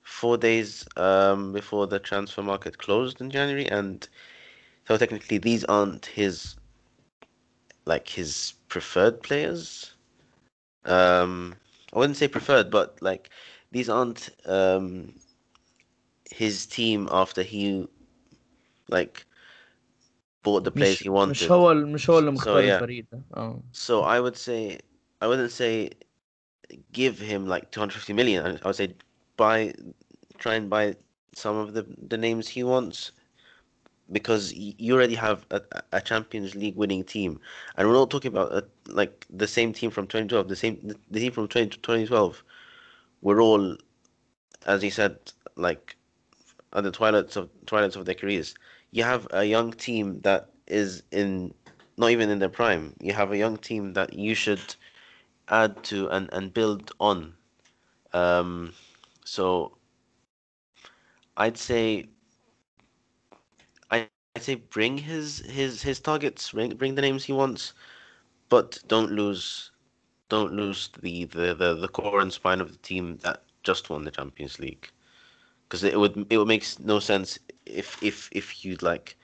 [0.02, 4.08] four days um, before the transfer market closed in January, and
[4.86, 6.56] so technically these aren't his
[7.84, 9.94] like his preferred players.
[10.84, 11.54] Um,
[11.92, 13.30] I wouldn't say preferred, but like
[13.70, 15.14] these aren't um,
[16.30, 17.86] his team after he
[18.88, 19.24] like
[20.43, 21.31] bought the players مش he wanted.
[21.31, 22.73] مش هو ال- مش هو اللي So, مختار yeah.
[22.73, 23.21] الفريق ده.
[23.37, 24.79] اه So I would say
[25.21, 25.91] I wouldn't say
[26.91, 28.45] give him like 250 million.
[28.45, 28.95] I I would say
[29.37, 29.73] buy
[30.37, 30.95] try and buy
[31.33, 33.11] some of the the names he wants
[34.11, 37.39] because y- you already have a, a Champions League winning team,
[37.75, 40.47] and we're not talking about uh like the same team from 2012.
[40.47, 42.43] The same the, the team from 20, 2012.
[43.21, 43.77] We're all,
[44.65, 45.17] as he said,
[45.55, 45.97] like
[46.73, 48.55] at the twilights of twilights of their careers.
[48.92, 51.54] You have a young team that is in
[51.96, 52.96] not even in their prime.
[53.00, 54.76] You have a young team that you should
[55.48, 57.34] add to and, and build on.
[58.12, 58.74] Um,
[59.24, 59.78] so
[61.36, 62.08] I'd say
[63.90, 66.68] I'd say bring his his his targets, bring bring the
[67.02, 67.74] names he wants,
[68.48, 69.70] but don't lose
[70.28, 74.04] don't lose the the, the, the core and spine of the team that just won
[74.04, 74.90] the Champions League.
[75.68, 79.16] Because it would it would make no sense if if if you'd like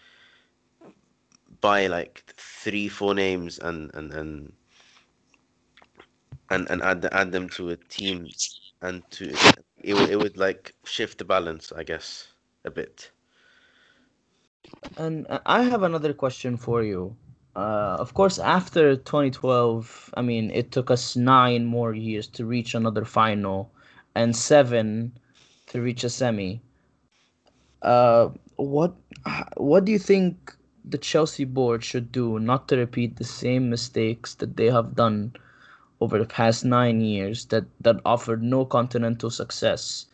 [1.61, 4.53] buy like three four names and and and
[6.51, 8.29] and, and add add them to a team
[8.83, 9.35] and to
[9.83, 12.29] it would it would like shift the balance I guess
[12.65, 13.11] a bit.
[14.97, 17.17] And I have another question for you.
[17.57, 22.75] Uh, of course, after 2012, I mean, it took us nine more years to reach
[22.75, 23.73] another final,
[24.15, 25.19] and seven
[25.67, 26.61] to reach a semi.
[27.83, 28.95] Uh, what
[29.57, 34.35] what do you think the Chelsea board should do not to repeat the same mistakes
[34.35, 35.35] that they have done
[36.01, 40.07] over the past nine years that that offered no continental success?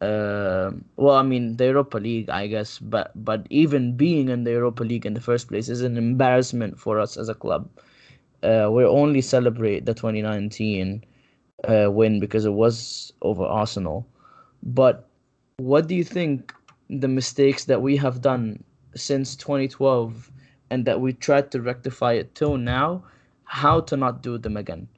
[0.00, 4.50] uh, well, I mean the Europa League, I guess, but but even being in the
[4.52, 7.68] Europa League in the first place is an embarrassment for us as a club.
[8.42, 11.04] Uh, we only celebrate the 2019
[11.68, 14.06] uh, win because it was over Arsenal.
[14.62, 15.08] But
[15.58, 16.52] what do you think
[17.00, 18.62] the mistakes that we have done
[18.94, 20.30] since 2012
[20.70, 23.04] and that we tried to rectify it till now,
[23.44, 24.88] how to not do them again?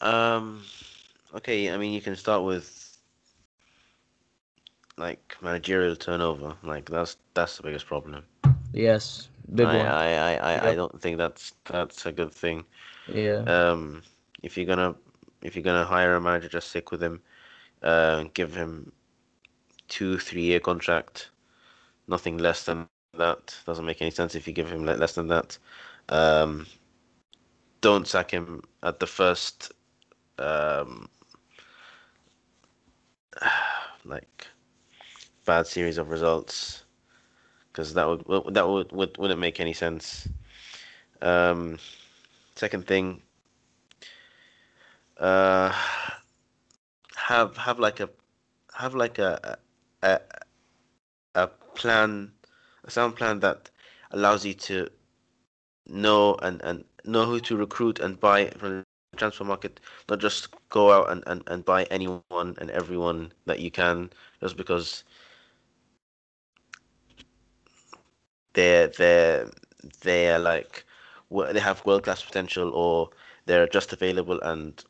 [0.00, 0.62] Um,
[1.34, 2.98] okay, I mean you can start with
[4.98, 6.54] like managerial turnover.
[6.62, 8.24] Like that's that's the biggest problem.
[8.72, 9.86] Yes, big I, one.
[9.86, 12.64] I, I, I, I don't think that's that's a good thing.
[13.08, 13.42] Yeah.
[13.46, 14.02] Um,
[14.42, 14.94] if you're gonna
[15.42, 17.22] if you're gonna hire a manager, just stick with him.
[17.82, 18.92] Uh, give him
[19.88, 21.30] two three year contract.
[22.08, 25.58] Nothing less than that doesn't make any sense if you give him less than that.
[26.08, 26.66] Um,
[27.80, 29.72] don't sack him at the first
[30.38, 31.08] um,
[34.04, 34.46] like
[35.44, 36.84] bad series of results
[37.72, 40.28] because that would that would, would wouldn't make any sense.
[41.22, 41.78] Um,
[42.54, 43.22] second thing,
[45.18, 45.72] uh,
[47.16, 48.08] have have like a
[48.74, 49.58] have like a
[50.02, 50.20] a
[51.34, 52.32] a plan,
[52.84, 53.70] a sound plan that
[54.10, 54.88] allows you to
[55.86, 60.48] know and and know who to recruit and buy from the transfer market not just
[60.68, 65.04] go out and, and, and buy anyone and everyone that you can just because
[68.54, 69.48] they're they're
[70.02, 70.84] they're like
[71.52, 73.08] they have world class potential or
[73.46, 74.84] they're just available and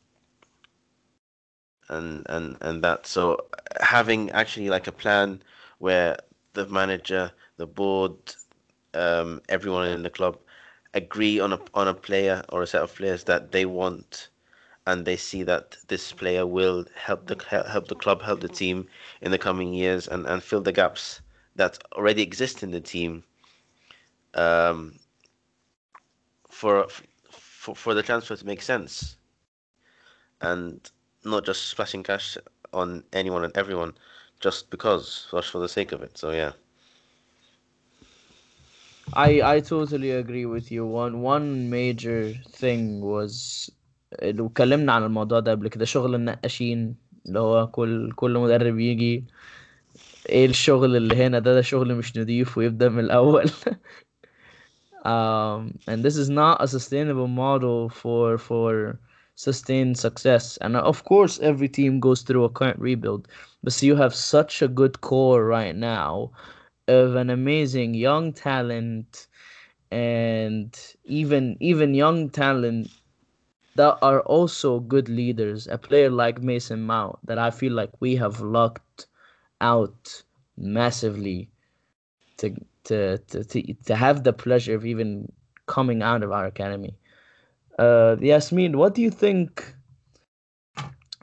[1.89, 3.05] and and and that.
[3.07, 3.47] So
[3.81, 5.41] having actually like a plan
[5.79, 6.17] where
[6.53, 8.15] the manager the board
[8.93, 10.37] um everyone in the club
[10.93, 14.29] agree on a on a player or a set of players that they want
[14.87, 18.87] and they see that this player will help the help the club help the team
[19.21, 21.21] in the coming years and and fill the gaps
[21.55, 23.23] that already exist in the team
[24.33, 24.93] um
[26.49, 26.87] for
[27.29, 29.17] for for the transfer to make sense.
[30.41, 30.89] And
[31.26, 32.36] not just splashing cash
[32.72, 33.92] on anyone and everyone
[34.40, 36.52] just because just for the sake of it so yeah
[39.14, 40.86] I I totally agree with you.
[40.86, 43.70] One one major thing was
[44.22, 49.24] اللي اتكلمنا عن الموضوع ده قبل كده شغل النقاشين اللي هو كل كل مدرب يجي
[50.28, 53.50] ايه الشغل اللي هنا ده ده شغل مش نضيف ويبدأ من الأول.
[55.04, 58.98] um, and this is not a sustainable model for for
[59.37, 60.57] sustained success.
[60.59, 63.29] And uh, of course, every team goes through a current rebuild,
[63.63, 66.31] but you have such a good core right now
[66.89, 69.27] of an amazing young talent
[69.91, 72.89] and even even young talent
[73.75, 75.67] that are also good leaders.
[75.67, 79.07] A player like Mason Mount that I feel like we have lucked
[79.61, 80.23] out
[80.57, 81.49] massively
[82.37, 85.31] to to to to, to have the pleasure of even
[85.67, 86.97] coming out of our academy.
[87.77, 89.73] Uh, Yasmin, what do you think?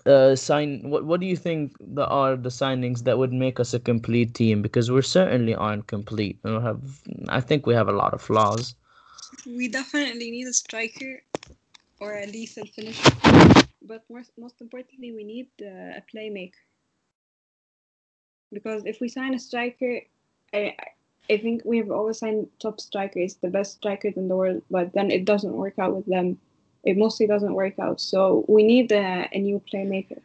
[0.07, 0.83] Uh, sign.
[0.85, 4.35] What What do you think that are the signings that would make us a complete
[4.35, 4.61] team?
[4.61, 6.39] Because we certainly aren't complete.
[6.45, 6.83] We have.
[7.29, 8.75] I think we have a lot of flaws.
[9.47, 11.23] We definitely need a striker
[12.01, 13.11] or at least a finisher.
[13.83, 16.53] But most, most importantly, we need uh, a playmaker.
[18.53, 20.01] Because if we sign a striker,
[20.53, 20.77] I,
[21.31, 24.93] I think we have always signed top strikers, the best strikers in the world, but
[24.93, 26.39] then it doesn't work out with them.
[26.85, 28.01] It mostly doesn't work out.
[28.01, 30.21] So we need a, a new playmaker.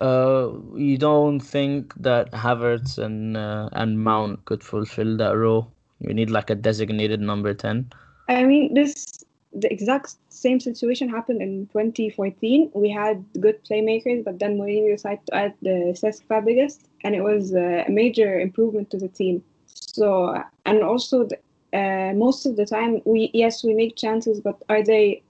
[0.00, 5.70] Uh, you don't think that Havertz and uh, and Mount could fulfill that role?
[5.98, 7.92] You need like a designated number ten.
[8.26, 12.70] I mean, this the exact same situation happened in 2014.
[12.74, 17.22] We had good playmakers, but then Mourinho decided to add the Cesc Fabregas, and it
[17.22, 19.42] was a major improvement to the team.
[19.66, 21.38] So, and also, the,
[21.76, 25.22] uh, most of the time, we yes, we make chances, but are they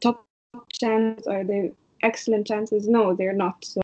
[0.00, 0.26] top
[0.70, 1.26] chances?
[1.26, 2.88] Are they excellent chances?
[2.88, 3.64] No, they're not.
[3.64, 3.80] So,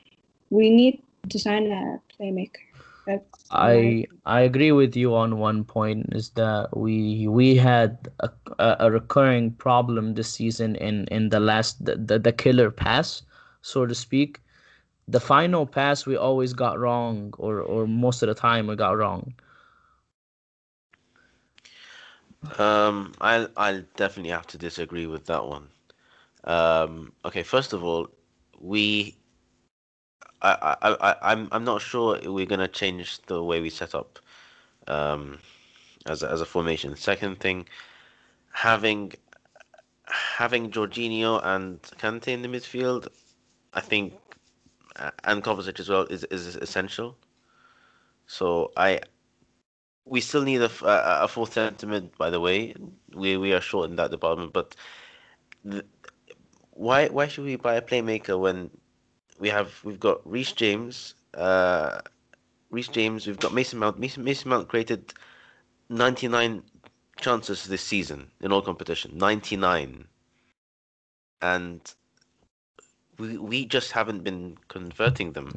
[0.50, 2.67] we need to sign a playmaker.
[3.08, 8.30] That's I I agree with you on one point is that we we had a,
[8.58, 13.22] a, a recurring problem this season in in the last the, the, the killer pass
[13.62, 14.42] so to speak.
[15.08, 18.96] The final pass we always got wrong or or most of the time we got
[18.96, 19.34] wrong.
[22.58, 25.68] Um, I'll I'll definitely have to disagree with that one.
[26.44, 28.08] Um, okay, first of all,
[28.60, 29.16] we
[30.42, 34.18] I I I I'm I'm not sure we're gonna change the way we set up
[34.86, 35.38] um
[36.06, 36.96] as a, as a formation.
[36.96, 37.66] Second thing,
[38.52, 39.12] having
[40.06, 43.08] having Jorginho and Kante in the midfield,
[43.74, 44.14] I think,
[44.96, 47.16] uh, and Kovacic as well is is essential.
[48.26, 49.00] So I
[50.04, 50.70] we still need a
[51.24, 52.74] a fourth centre by the way.
[53.14, 54.74] We we are short in that department, but
[55.64, 55.84] the,
[56.70, 58.70] why why should we buy a playmaker when
[59.38, 62.00] we have we've got Reece James, uh,
[62.70, 63.98] Reece James, we've got Mason Mount.
[63.98, 65.12] Mason, Mason Mount created
[65.88, 66.62] ninety nine
[67.20, 70.06] chances this season in all competition, ninety nine,
[71.42, 71.80] and
[73.18, 75.50] we we just haven't been converting them.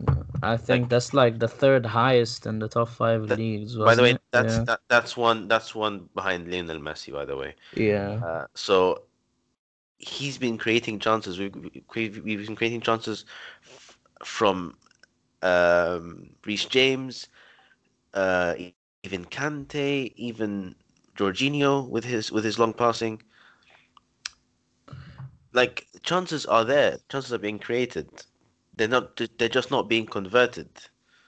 [0.44, 4.02] I think that's like the third highest in the top five That- leagues By the
[4.02, 4.22] way, it?
[4.32, 4.64] that's yeah.
[4.64, 7.14] that, that's one that's one behind Lionel Messi.
[7.14, 7.56] By the way.
[7.76, 9.04] yeah Uh, so
[10.02, 11.40] he's been creating chances.
[11.40, 11.56] We've,
[11.96, 13.26] we've been creating chances
[13.64, 14.78] f- from
[15.42, 17.30] um, Reece James,
[18.14, 20.76] uh, even Kante, even
[21.16, 23.22] Jorginho with his with his long passing.
[25.54, 27.00] like chances are there.
[27.10, 28.08] Chances are being created.
[28.76, 29.22] They're not.
[29.38, 30.70] They're just not being converted.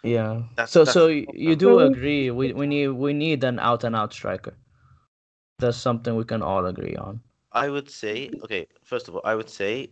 [0.04, 0.44] Yeah.
[0.56, 3.96] That's- so that's so you do agree we we need we need an out and
[3.96, 4.56] out striker.
[5.60, 7.22] That's something we can all agree on.
[7.54, 9.90] I would say, okay, first of all, I would say,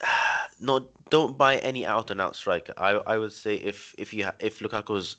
[0.60, 2.74] no, don't buy any out and out striker.
[2.76, 5.16] I I would say if if you if Lukaku's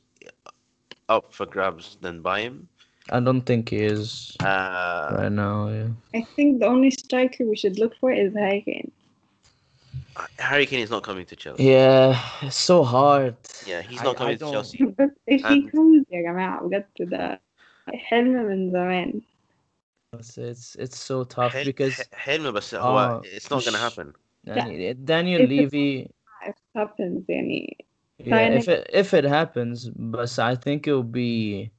[1.08, 2.68] up for grabs, then buy him.
[3.12, 5.70] I don't think he is uh, right now.
[5.70, 5.88] Yeah.
[6.14, 8.92] I think the only striker we should look for is Harry Kane.
[10.38, 11.64] Harry Kane is not coming to Chelsea.
[11.64, 13.36] Yeah, it's so hard.
[13.66, 14.78] Yeah, he's not I, coming I to Chelsea.
[15.28, 15.56] if and...
[15.56, 16.62] he comes, yeah, I'm out.
[16.62, 17.42] We'll get to that.
[17.89, 19.23] حلم من زمان.
[20.17, 23.77] It's it's, it's so tough Hel- because He- Helme بس آه، هو it's not gonna
[23.77, 24.13] مش- happen.
[24.45, 26.09] يعني Daniel If it- Levy
[26.47, 27.77] If it happens يعني
[28.19, 31.71] Yeah, if Signing- it if it happens, but I think it will be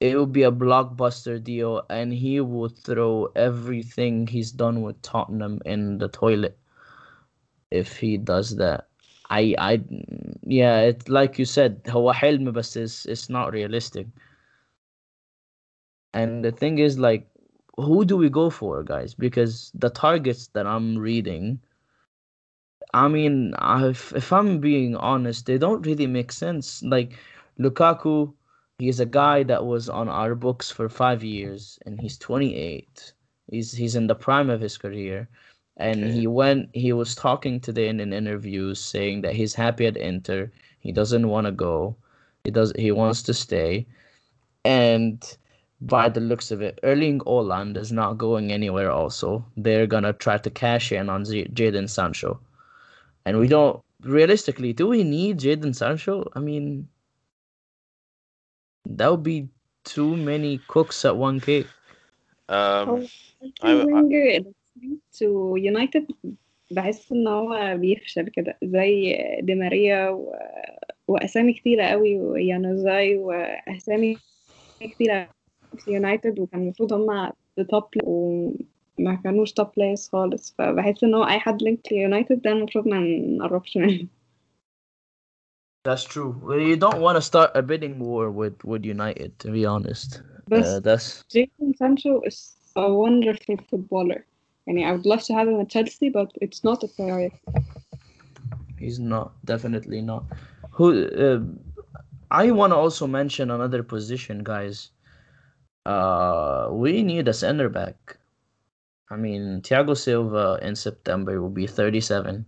[0.00, 3.14] it will be a blockbuster deal, and he will throw
[3.48, 6.58] everything he's done with Tottenham in the toilet
[7.70, 8.80] if he does that.
[9.30, 9.72] I I
[10.60, 14.06] yeah, it like you said, هو حلم بس it's, it's not realistic.
[16.13, 17.27] And the thing is like
[17.77, 19.13] who do we go for, guys?
[19.15, 21.59] Because the targets that I'm reading
[22.93, 26.83] I mean, if, if I'm being honest, they don't really make sense.
[26.83, 27.17] Like
[27.59, 28.33] Lukaku,
[28.79, 33.13] he's a guy that was on our books for five years, and he's 28.
[33.49, 35.29] He's he's in the prime of his career,
[35.77, 36.11] and Okay.
[36.11, 36.69] he went.
[36.73, 40.51] He was talking today in an interview saying that he's happy at Inter.
[40.79, 41.95] He doesn't want to go.
[42.43, 42.73] He does.
[42.77, 43.87] He wants to stay,
[44.65, 45.37] and
[45.81, 46.79] by the looks of it.
[46.83, 48.91] Erling Haaland is not going anywhere.
[48.91, 52.39] Also, they're gonna try to cash in on Z- Jadon Sancho,
[53.25, 56.29] and we don't realistically do we need Jadon Sancho?
[56.33, 56.87] I mean,
[58.85, 59.49] that would be
[59.83, 61.67] too many cooks at one cake.
[62.49, 63.07] Um,
[63.63, 64.43] وينجر
[65.19, 66.07] تو يونايتد
[66.71, 70.33] بحس ان هو بيفشل كده زي ديماريا و...
[71.07, 74.17] واسامي كتيره قوي ويانوزاي واسامي
[74.81, 75.29] كتيره
[75.87, 77.31] يونايتد وكان المفروض هم
[77.69, 82.99] توب وما كانوش توب بلايرز خالص فبحس ان اي حد لينك ليونايتد ده المفروض ما
[83.37, 84.07] نقربش منه
[85.83, 86.31] That's true.
[86.69, 90.21] You don't want to start a bidding war with with United, to be honest.
[90.51, 92.37] Uh, that's Jadon Sancho is
[92.75, 94.25] a wonderful footballer.
[94.67, 97.41] يعني I would love to have him at Chelsea, but it's not a priority.
[98.77, 100.23] He's not definitely not.
[100.71, 101.39] Who uh,
[102.31, 104.91] I want to also mention another position, guys.
[105.85, 108.17] Uh, we need a center back.
[109.09, 112.45] I mean, Thiago Silva in September will be 37.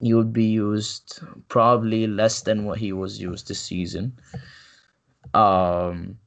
[0.00, 4.18] He would be used probably less than what he was used this season.
[5.32, 6.18] Um,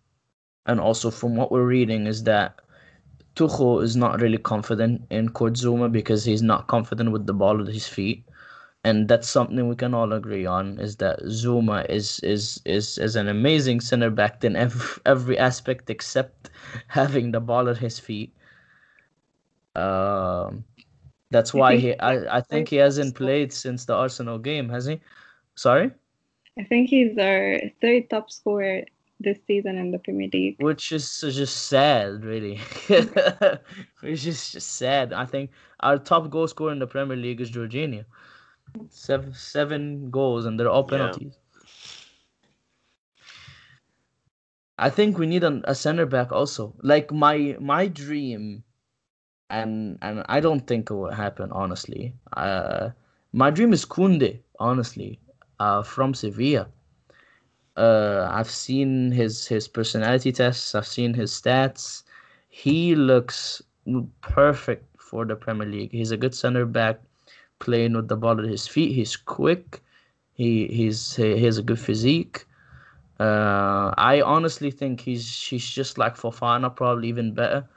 [0.65, 2.59] and also from what we're reading is that
[3.35, 7.61] Tuchel is not really confident in Kurt Zouma because he's not confident with the ball
[7.61, 8.28] at his feet
[8.83, 13.15] and that's something we can all agree on is that Zouma is is is is
[13.15, 16.49] an amazing center back in every every aspect except
[16.87, 18.33] having the ball at his feet.
[19.75, 20.63] Um,
[21.29, 24.99] that's why he I, I think he hasn't played since the Arsenal game, has he?
[25.55, 25.91] Sorry,
[26.57, 28.83] I think he's our third top scorer
[29.19, 30.55] this season in the Premier League.
[30.59, 32.61] which is just sad, really.
[33.99, 35.11] Which is just sad.
[35.11, 35.51] I think
[35.81, 38.05] our top goal scorer in the Premier League is Jorginho.
[38.89, 40.87] Seven seven goals and they're all Yeah.
[40.87, 41.37] penalties.
[44.79, 46.73] I think we need an, a center back also.
[46.81, 48.63] Like my my dream,
[49.49, 52.15] and and I don't think it will happen honestly.
[52.35, 52.91] Uh,
[53.33, 55.19] my dream is Kunde honestly,
[55.59, 56.69] uh, from Sevilla.
[57.75, 60.75] Uh, I've seen his his personality tests.
[60.75, 62.03] I've seen his stats.
[62.49, 63.61] He looks
[64.21, 65.91] perfect for the Premier League.
[65.91, 67.01] He's a good center back,
[67.59, 68.93] playing with the ball at his feet.
[68.93, 69.81] He's quick.
[70.33, 72.45] He he's he has a good physique.
[73.19, 77.67] Uh, I honestly think he's he's just like Fofana, probably even better.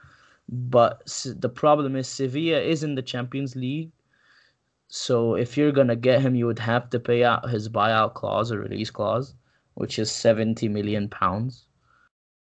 [0.48, 1.06] But
[1.36, 3.92] the problem is Sevilla is in the Champions League,
[4.88, 8.52] so if you're gonna get him, you would have to pay out his buyout clause
[8.52, 9.34] or release clause,
[9.74, 11.66] which is seventy million pounds.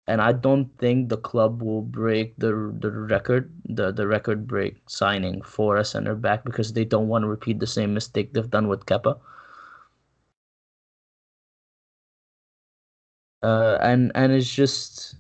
[0.07, 4.77] And I don't think the club will break the the record, the, the record break
[4.87, 8.49] signing for a center back because they don't want to repeat the same mistake they've
[8.49, 9.19] done with Kepa.
[13.43, 15.15] uh, and and it's just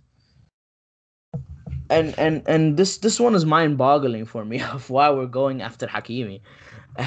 [1.89, 5.61] and and and this this one is mind boggling for me of why we're going
[5.61, 6.41] after Hakimi.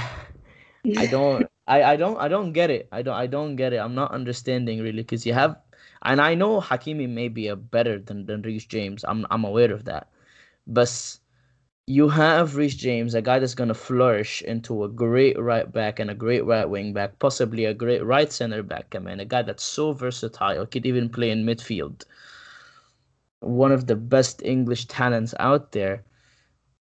[0.99, 2.89] I don't I, I don't I don't get it.
[2.93, 3.79] I don't I don't get it.
[3.79, 5.57] I'm not understanding really because you have
[6.05, 9.05] and I know Hakimi may be a better than than Reece James.
[9.07, 10.09] I'm I'm aware of that.
[10.66, 11.18] But
[11.86, 16.11] you have Reece James, a guy that's gonna flourish into a great right back and
[16.11, 18.94] a great right wing back, possibly a great right center back.
[18.94, 22.05] I mean, a guy that's so versatile, could even play in midfield.
[23.40, 26.05] One of the best English talents out there.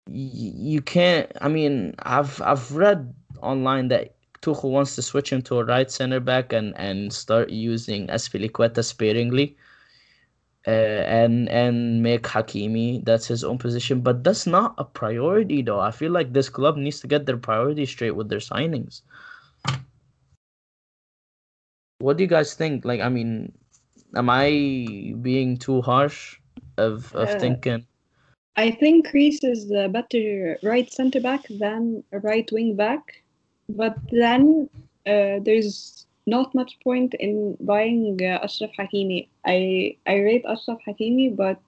[0.09, 1.31] You can't.
[1.41, 5.91] I mean, I've I've read online that Tuchel wants to switch him to a right
[5.91, 9.57] center back and and start using Azpilicueta sparingly
[10.67, 14.01] uh, and and make Hakimi that's his own position.
[14.01, 15.81] But that's not a priority though.
[15.81, 19.03] I feel like this club needs to get their priorities straight with their signings.
[21.99, 22.85] What do you guys think?
[22.85, 23.53] Like, I mean,
[24.17, 26.39] am I being too harsh
[26.77, 27.87] of of Uh, thinking?
[28.57, 33.22] I think Reece is a better right centre back than a right wing back,
[33.77, 34.69] but then
[35.07, 39.29] uh, there's not much point in buying uh, Ashraf Hakimi.
[39.47, 41.61] I I rate Ashraf Hakimi, but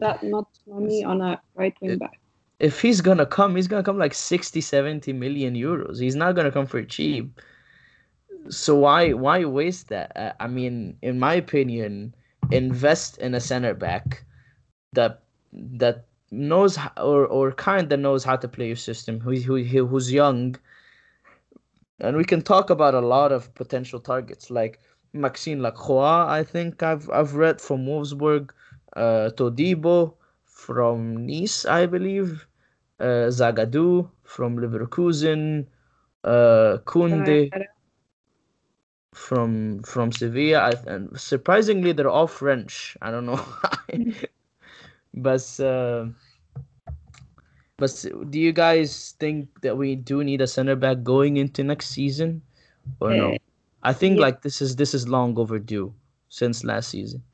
[0.00, 2.18] that much money on a right wing back.
[2.58, 6.00] If he's gonna come, he's gonna come like 60, 70 million euros.
[6.00, 7.40] He's not gonna come for cheap.
[8.48, 10.12] So why why waste that?
[10.16, 12.14] Uh, I mean, in my opinion,
[12.50, 14.24] invest in a center back
[14.92, 15.22] that
[15.52, 19.20] that knows h- or or kind that knows how to play your system.
[19.20, 20.56] Who who- who's young,
[22.02, 24.80] and we can talk about a lot of potential targets like
[25.12, 26.26] Maxime Lacroix.
[26.26, 28.50] I think I've I've read from Wolfsburg,
[28.96, 32.46] uh, Todibo from Nice, I believe,
[33.00, 35.66] uh, Zagadou from Leverkusen,
[36.24, 37.50] uh, Kunde
[39.14, 40.58] from from Sevilla.
[40.58, 42.96] I, and surprisingly, they're all French.
[43.00, 44.14] I don't know why,
[45.14, 46.06] but uh,
[47.82, 51.90] but do you guys think that we do need a center back going into next
[51.90, 52.40] season,
[53.00, 53.34] or no?
[53.34, 53.38] Uh,
[53.82, 54.22] I think yeah.
[54.22, 55.92] like this is this is long overdue
[56.28, 57.26] since last season.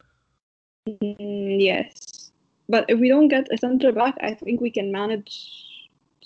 [0.88, 2.32] Mm, yes,
[2.66, 5.52] but if we don't get a centre back, I think we can manage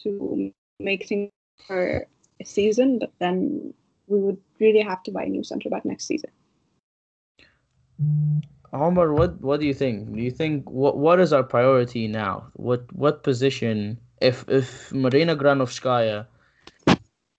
[0.07, 1.35] to make things
[1.67, 2.07] for
[2.39, 3.01] a season.
[3.01, 3.75] But then
[4.07, 6.31] we would really have to buy a new centre back next season.
[8.73, 10.15] Omar, what what do you think?
[10.15, 12.55] Do you think what what is our priority now?
[12.55, 16.27] What what position if if Marina Granovskaya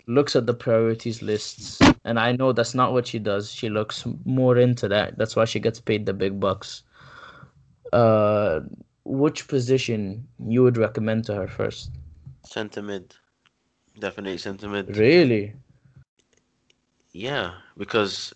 [0.06, 3.52] looks at the priorities lists and I know that's not what she does.
[3.52, 5.18] She looks more into that.
[5.18, 6.84] That's why she gets paid the big bucks.
[7.94, 8.62] Uh
[9.06, 11.92] which position you would recommend to her first?
[12.46, 13.16] Centre mid.
[14.00, 14.96] Definitely centre mid.
[14.98, 15.54] Really?
[17.12, 18.34] Yeah, because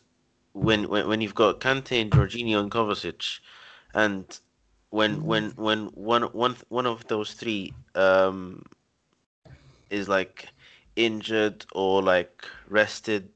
[0.53, 3.39] when when when you've got Kante and Jorginho and Kovacic,
[3.93, 4.39] and
[4.89, 5.25] when mm-hmm.
[5.25, 8.63] when when one one one of those three um
[9.89, 10.49] is like
[10.95, 13.29] injured or like rested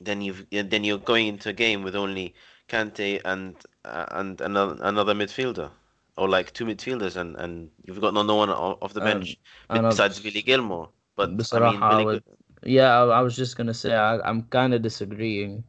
[0.00, 2.34] then you've then you're going into a game with only
[2.68, 5.70] Kante and uh, and another another midfielder
[6.16, 9.36] or like two midfielders and and you've got no, no one off the uh, bench
[9.70, 12.22] um, besides Billy Gilmour but I mean, Billy...
[12.62, 15.64] yeah I, I, was just gonna say I, I'm kind of disagreeing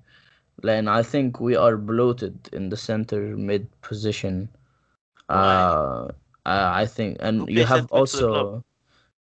[0.64, 4.49] Len, I think we are bloated in the center mid position.
[5.30, 6.10] Uh,
[6.45, 8.45] I, I think, and you have centre mid for the club?
[8.47, 8.64] also,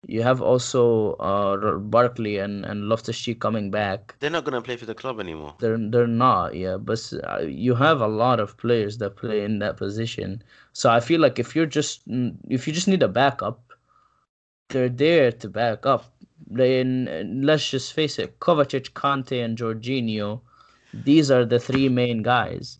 [0.05, 4.15] you have also uh Barkley and and Loftus Cheek coming back.
[4.19, 5.55] they're not gonna play for the club anymore.
[5.59, 9.59] They're they're not, yeah, but uh, you have a lot of players that play in
[9.59, 10.43] that position.
[10.73, 12.03] So I feel like if you're just
[12.49, 13.73] if you just need a backup,
[14.69, 16.13] they're there to back up.
[16.49, 20.41] Then uh, let's just face it, Kovacic, Kante, and Jorginho,
[20.92, 22.78] these are the three main guys,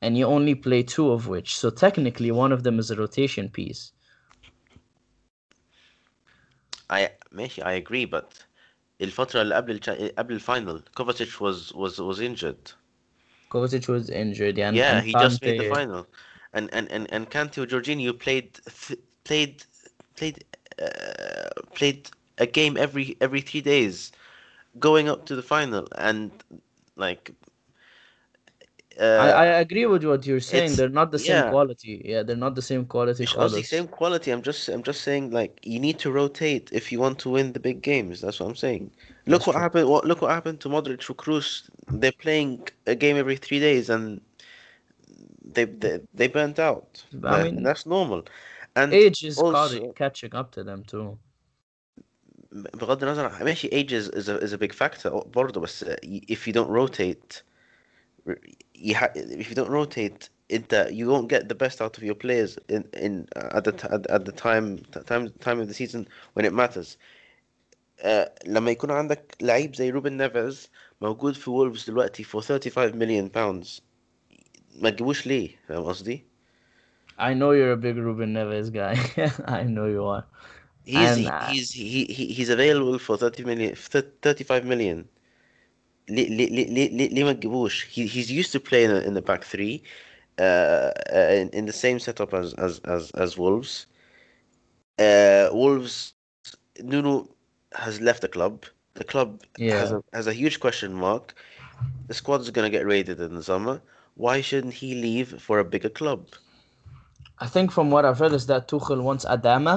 [0.00, 1.56] and you only play two of which.
[1.56, 3.92] So technically, one of them is a rotation piece.
[6.90, 8.44] I ماشي I agree but
[9.00, 9.90] الفترة اللي قبل الش...
[9.90, 12.72] قبل الفاينل Kovacic was was was injured.
[13.50, 16.06] Kovacic was injured, yeah, and, yeah, and he just made the Kante- final.
[16.52, 19.64] And and and and Kante or Jorginho played th- played
[20.16, 20.44] played
[20.82, 24.12] uh, played a game every every three days,
[24.78, 26.30] going up to the final and
[26.97, 27.33] like
[28.99, 30.75] uh, I, I, agree with what you're saying.
[30.75, 31.49] They're not the same yeah.
[31.51, 32.01] quality.
[32.03, 33.23] Yeah, they're not the same quality.
[33.23, 34.31] It's not the same quality.
[34.31, 37.53] I'm just I'm just saying like you need to rotate if you want to win
[37.53, 38.21] the big games.
[38.21, 38.89] That's what I'm saying.
[39.27, 39.61] Look That's what true.
[39.61, 39.89] happened.
[39.89, 41.69] What, look what happened to Modric for Kroos.
[41.89, 44.19] They're playing a game every three days and
[45.45, 47.03] they they, they burnt out.
[47.23, 48.25] I mean, and that's normal.
[48.75, 51.17] And age is also, catching up to them too.
[52.56, 55.84] بغض النظر ماشي age is, is, a, is a big factor برضه بس
[56.30, 57.42] if you don't rotate
[58.74, 62.14] you ha- if you don't rotate انت you won't get the best out of your
[62.14, 64.78] players in in at the t- at, at the time
[65.10, 66.96] time time of the season when it matters
[68.04, 70.70] uh, لما يكون عندك لعيب زي روبن نيفيز
[71.00, 73.80] موجود في وولفز دلوقتي for 35 million pounds
[74.82, 76.24] ما تجيبوش ليه فاهم قصدي؟
[77.18, 78.94] I know you're a big Ruben Neves guy.
[79.46, 80.24] I know you are.
[80.86, 85.08] He's And, uh, he's he, he he's available for 30 million, thir- 35 million.
[86.08, 87.86] Li- li- li- li- li- ليه ما تجيبوش?
[87.86, 89.82] He he's used to play in, the- in the back three,
[90.38, 90.90] uh, uh,
[91.40, 93.86] in, in the same setup as as as, as Wolves.
[94.98, 96.14] Uh, Wolves,
[96.80, 97.28] Nuno
[97.84, 98.54] has left the club.
[98.94, 99.28] The club
[99.78, 99.98] has Yeah.
[99.98, 101.34] a has a huge question mark.
[102.08, 103.80] The squad's gonna get raided in the summer.
[104.24, 106.20] Why shouldn't he leave for a bigger club?
[107.38, 109.76] I think from what I've heard is that Tuchel wants Adama.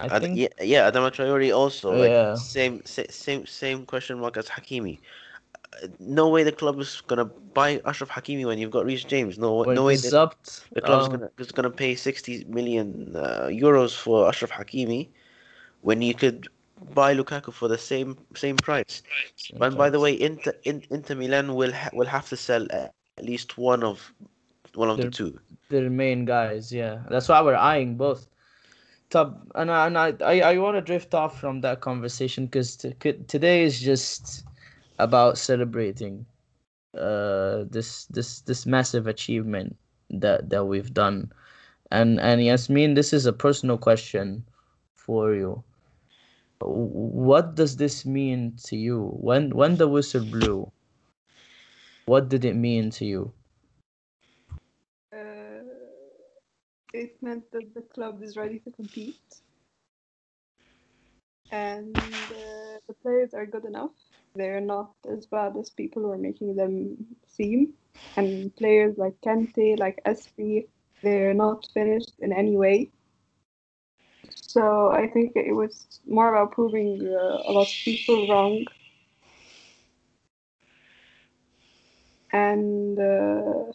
[0.00, 0.38] I Ad- think.
[0.38, 1.92] yeah, yeah, Adama Traore also.
[1.94, 2.34] Like, Yeah.
[2.34, 4.98] Same, same, same question mark as Hakimi.
[5.82, 9.38] Uh, No way the club is gonna buy Ashraf Hakimi when you've got Reece James.
[9.38, 10.10] No, When no way the,
[10.74, 15.08] the club's uh, gonna is gonna pay sixty million uh, euros for Ashraf Hakimi
[15.82, 16.48] when you could
[16.94, 19.02] buy Lukaku for the same same price.
[19.60, 22.92] And by the way, Inter in, Inter Milan will ha- will have to sell at
[23.22, 24.12] least one of
[24.74, 25.38] one of the two.
[25.68, 26.72] the main guys.
[26.72, 28.26] Yeah, that's why we're eyeing both.
[29.10, 32.76] Top and I, and I I, I want to drift off from that conversation because
[32.76, 34.44] today is just
[34.98, 36.26] about celebrating
[36.96, 39.76] uh this this this massive achievement
[40.10, 41.32] that that we've done,
[41.90, 44.44] and and Yasmin, this is a personal question
[44.94, 45.62] for you.
[46.60, 49.10] What does this mean to you?
[49.20, 50.70] When when the whistle blew,
[52.06, 53.32] what did it mean to you?
[55.12, 55.62] Uh,
[56.92, 59.40] it meant that the club is ready to compete.
[61.50, 63.92] And uh, the players are good enough.
[64.34, 67.74] They're not as bad as people are making them seem.
[68.16, 70.66] And players like Kante, like Azpi,
[71.02, 72.90] they're not finished in any way.
[74.42, 78.64] So I think it was more about proving uh, a lot of people wrong.
[82.32, 83.72] And uh,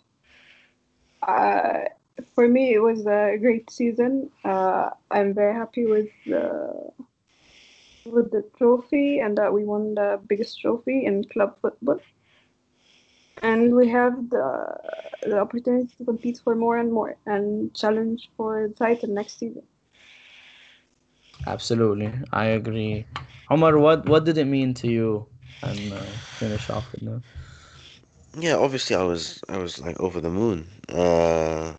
[1.28, 1.86] uh,
[2.34, 4.30] for me, it was a great season.
[4.44, 6.92] Uh, I'm very happy with the
[8.06, 12.00] with the trophy and that we won the biggest trophy in club football.
[13.42, 14.78] And we have the,
[15.24, 19.64] the opportunity to compete for more and more and challenge for the title next season.
[21.48, 23.06] Absolutely, I agree.
[23.50, 25.28] Omar, what what did it mean to you?
[25.62, 26.06] And uh,
[26.40, 27.22] finish off with that.
[28.40, 30.68] Yeah, obviously I was I was like over the moon.
[30.90, 31.74] Uh,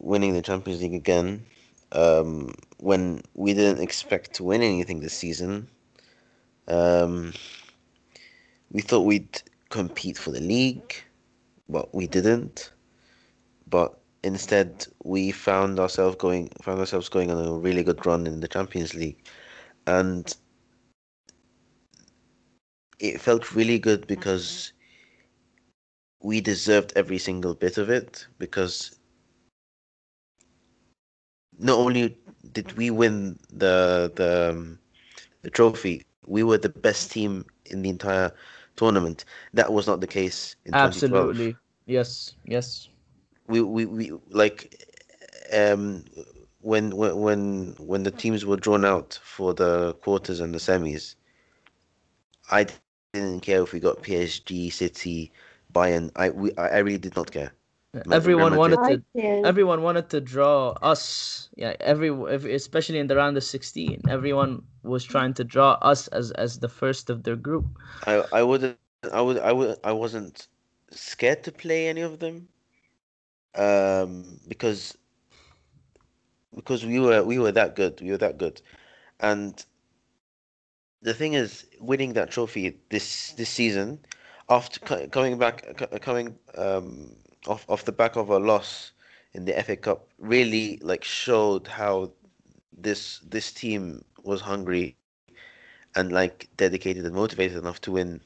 [0.00, 1.44] winning the Champions League again.
[1.92, 5.68] Um, when we didn't expect to win anything this season.
[6.68, 7.32] Um,
[8.70, 10.94] we thought we'd compete for the league,
[11.68, 12.72] but we didn't.
[13.68, 18.40] But instead, we found ourselves going found ourselves going on a really good run in
[18.40, 19.26] the Champions League,
[19.86, 20.34] and
[22.98, 24.72] it felt really good because
[26.22, 28.99] we deserved every single bit of it because
[31.60, 32.18] not only
[32.52, 34.80] did we win the the um,
[35.42, 38.32] the trophy, we were the best team in the entire
[38.76, 39.24] tournament.
[39.52, 42.90] That was not the case in Absolutely, yes, yes.
[43.46, 44.74] We we, we like
[45.52, 46.04] um
[46.60, 51.16] when when when when the teams were drawn out for the quarters and the semis,
[52.50, 54.24] I didn't care if we got PSG,
[54.70, 55.32] City,
[55.72, 56.10] Bayern.
[56.16, 57.59] I we I I really did not care.
[57.94, 59.02] Real Everyone wanted to.
[59.42, 61.50] Everyone wanted to draw us.
[61.56, 66.08] Yeah, every, every especially in the round of sixteen, everyone was trying to draw us
[66.08, 67.66] as as the first of their group.
[68.06, 68.78] I I wouldn't
[69.12, 70.48] I would I would I wasn't
[70.90, 72.48] scared to play any of them.
[73.54, 74.96] Um because
[76.54, 78.00] because we were we were that good.
[78.00, 78.62] We were that good.
[79.20, 79.64] And
[81.02, 84.00] the thing is winning that trophy this this season
[84.48, 87.16] after coming back coming um
[87.46, 88.92] off off the back of a loss
[89.32, 92.12] in the FA Cup really like showed how
[92.76, 94.96] this this team was hungry
[95.94, 98.20] and like dedicated and motivated enough to win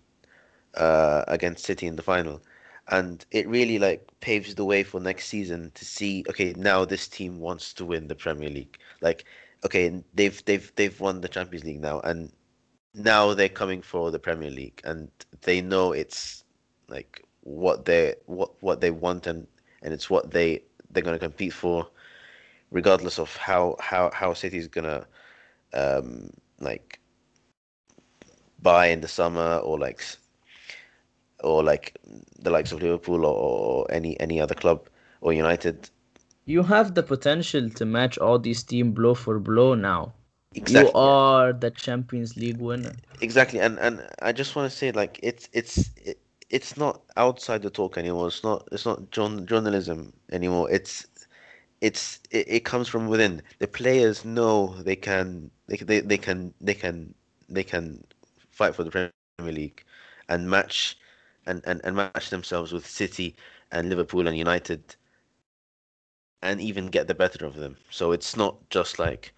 [0.74, 2.42] uh, against City in the final.
[2.88, 7.08] And it really like paves the way for next season to see okay now this
[7.08, 8.78] team wants to win the Premier League.
[9.00, 9.24] Like
[9.64, 12.30] okay they've they've they've won the Champions League now and
[12.94, 15.10] now they're coming for the Premier League and
[15.42, 16.44] they know it's
[16.88, 19.46] like what they what what they want and
[19.82, 21.86] and it's what they they're going to compete for
[22.70, 25.06] regardless of how how how City is going to
[25.74, 26.30] um
[26.60, 26.98] like
[28.62, 30.02] buy in the summer or like
[31.42, 31.96] or like
[32.38, 34.88] the likes of Liverpool or, or any any other club
[35.20, 35.90] or United.
[36.46, 40.14] You have the potential to match all these teams blow for blow now.
[40.54, 40.90] Exactly.
[40.90, 42.92] You are the Champions League winner.
[43.20, 46.18] Exactly, and and I just want to say like it's it's it,
[46.50, 48.28] it's not outside the talk anymore.
[48.28, 50.70] It's not it's not journ- journalism anymore.
[50.70, 51.06] It's
[51.80, 53.42] it's it, it comes from within.
[53.58, 57.14] The players know they can they they, they can they can
[57.48, 58.04] they can
[58.50, 59.50] fight for the Premier League
[59.94, 60.10] and
[60.50, 63.10] match and, and, and match themselves with City
[63.50, 64.84] and Liverpool and United
[66.42, 67.76] and even get the better of them.
[67.90, 69.32] So it's not just like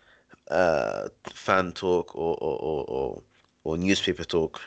[0.49, 3.23] uh, fan talk or or, or, or
[3.65, 4.61] or newspaper talk.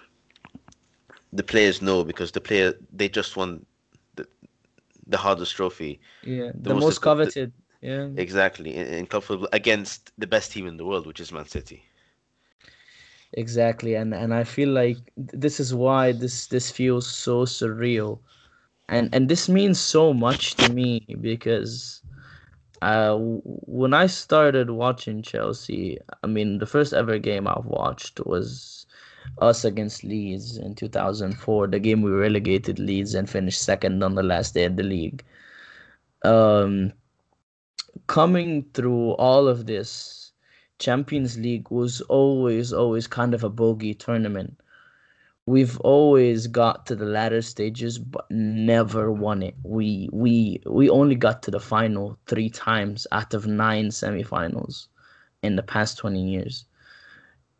[1.33, 3.65] The players know because the player they just won
[4.15, 4.27] the
[5.07, 7.53] the hardest trophy Yeah, The the, most most coveted.
[7.81, 8.09] Yeah.
[8.15, 11.45] exactly in, in club football against the best team in the world, which is Man
[11.45, 11.85] City.
[13.33, 18.19] Exactly, and and I feel like this is why this this feels so surreal,
[18.87, 22.01] and and this means so much to me because,
[22.81, 28.78] uh, when I started watching Chelsea, I mean the first ever game I've watched was
[29.39, 34.23] us against Leeds in 2004, the game we relegated Leeds and finished second on the
[34.23, 35.23] last day of the league.
[36.23, 36.93] Um,
[38.07, 40.31] coming through all of this.
[40.79, 44.59] Champions League was always, always kind of a bogey tournament.
[45.45, 49.55] We've always got to the latter stages, but never won it.
[49.63, 54.87] We we we only got to the final three times out of nine semifinals
[55.41, 56.65] in the past twenty years.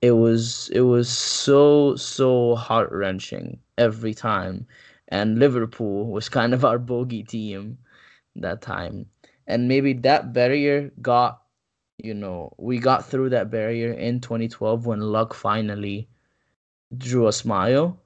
[0.02, 4.68] It was it was so so heart wrenching every time,
[5.08, 7.78] and Liverpool was kind of our bogey team
[8.36, 9.08] that time,
[9.48, 11.42] and maybe that barrier got
[11.98, 16.10] you know, we got through that barrier in 2012 when luck finally
[16.98, 18.02] drew a smile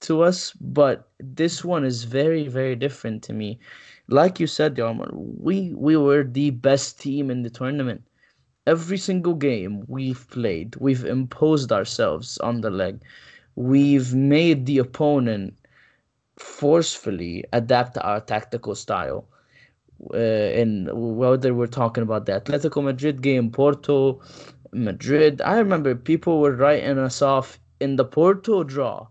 [0.00, 0.52] to us.
[0.52, 3.58] But this one is very, very different to me.
[4.08, 8.02] Like you said, Yarman, we we were the best team in the tournament.
[8.66, 13.02] Every single game we've played, we've imposed ourselves on the leg.
[13.56, 15.54] We've made the opponent
[16.38, 19.26] forcefully adapt our tactical style
[20.14, 24.20] uh, in whether we're talking about the Atletico Madrid game, Porto,
[24.72, 25.40] Madrid.
[25.42, 29.08] I remember people were writing us off in the Porto draw.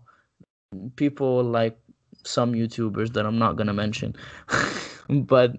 [0.96, 1.78] People like
[2.24, 4.16] some YouTubers that I'm not gonna mention,
[5.10, 5.56] but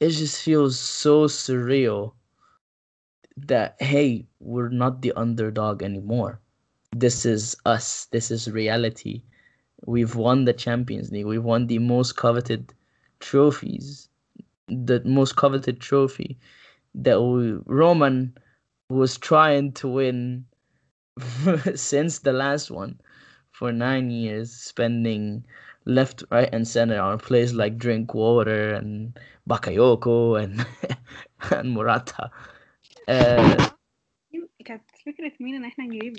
[0.00, 2.12] it just feels so surreal
[3.36, 6.40] that hey, we're not the underdog anymore.
[6.92, 8.06] This is us.
[8.06, 9.22] This is reality.
[9.86, 11.26] We've won the Champions League.
[11.26, 12.72] We've won the most coveted
[13.20, 14.08] trophies,
[14.68, 16.38] the most coveted trophy
[16.94, 18.36] that we, Roman
[18.88, 20.44] was trying to win
[21.74, 23.00] since the last one
[23.50, 25.44] for nine years, spending
[25.84, 29.18] left, right, and center on players like Drinkwater and
[29.48, 30.66] Bakayoko and
[31.50, 32.30] and Murata.
[33.10, 33.74] Uh,
[34.64, 36.16] كانت فكرة مين إن إحنا نجيب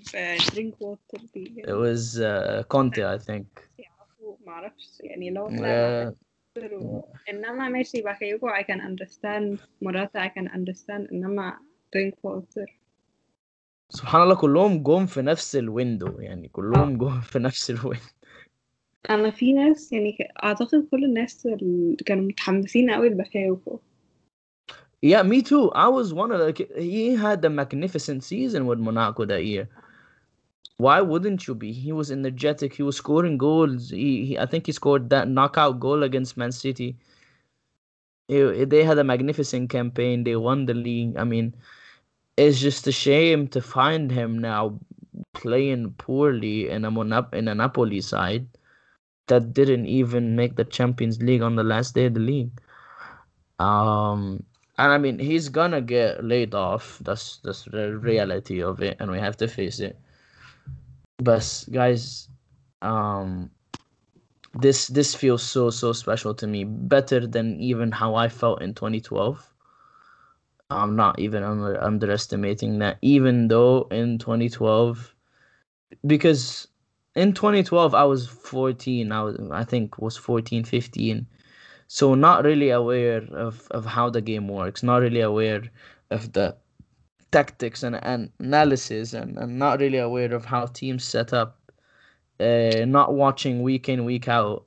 [0.53, 3.45] درينك ووتر دي؟ It was uh, Conte, I think.
[4.45, 5.47] معرفش يعني لو
[7.29, 11.59] إنما ماشي باكايوكو I can understand موراتا I can understand إنما
[11.93, 12.79] درينك ووتر
[13.89, 18.05] سبحان الله كلهم جم في نفس الويندو يعني كلهم جم في نفس الويندو
[19.09, 21.47] أنا في ناس يعني أعتقد كل الناس
[22.05, 23.79] كانوا متحمسين قوي لباكايوكو
[25.05, 25.71] Yeah, me too.
[25.73, 26.67] I was one of the.
[26.77, 29.69] He had the magnificent season with Monaco that year.
[30.77, 31.73] Why wouldn't you be?
[31.73, 32.73] He was energetic.
[32.75, 33.89] He was scoring goals.
[33.89, 36.97] He, he I think he scored that knockout goal against Man City.
[38.27, 40.23] He- they had a magnificent campaign.
[40.23, 41.17] They won the league.
[41.17, 41.55] I mean,
[42.37, 44.79] it's just a shame to find him now
[45.33, 48.47] playing poorly in a Monap- in a Napoli side
[49.27, 52.51] that didn't even make the Champions League on the last day of the league.
[53.59, 54.43] Um,
[54.77, 56.99] and I mean, he's gonna get laid off.
[57.03, 59.97] That's that's the reality of it, and we have to face it.
[61.17, 62.27] But guys,
[62.81, 63.51] um,
[64.53, 66.65] this this feels so so special to me.
[66.65, 69.53] Better than even how I felt in 2012.
[70.71, 72.97] I'm not even under, underestimating that.
[73.01, 75.13] Even though in 2012,
[76.07, 76.67] because
[77.15, 79.11] in 2012 I was 14.
[79.11, 81.27] I was I think was 14, 15
[81.87, 85.63] so not really aware of, of how the game works not really aware
[86.11, 86.55] of the
[87.31, 91.59] tactics and, and analysis and, and not really aware of how teams set up
[92.39, 94.65] uh, not watching week in week out.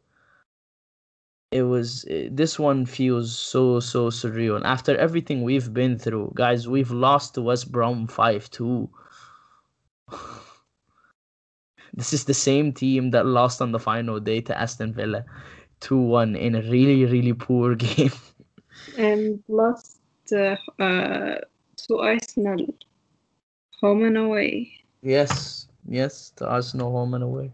[1.51, 4.63] It was eh, this one feels so so surreal.
[4.65, 8.89] After everything we've been through guys we've lost to west brom 5-2
[11.95, 15.25] this is the same team that lost on the final day to aston villa
[15.81, 18.13] 2-1 in a really really poor game.
[18.97, 20.01] And lost
[20.33, 21.37] uh, uh,
[21.87, 22.75] to Arsenal.
[23.81, 24.73] Home and away.
[25.03, 27.51] Yes yes to arsenal home and away.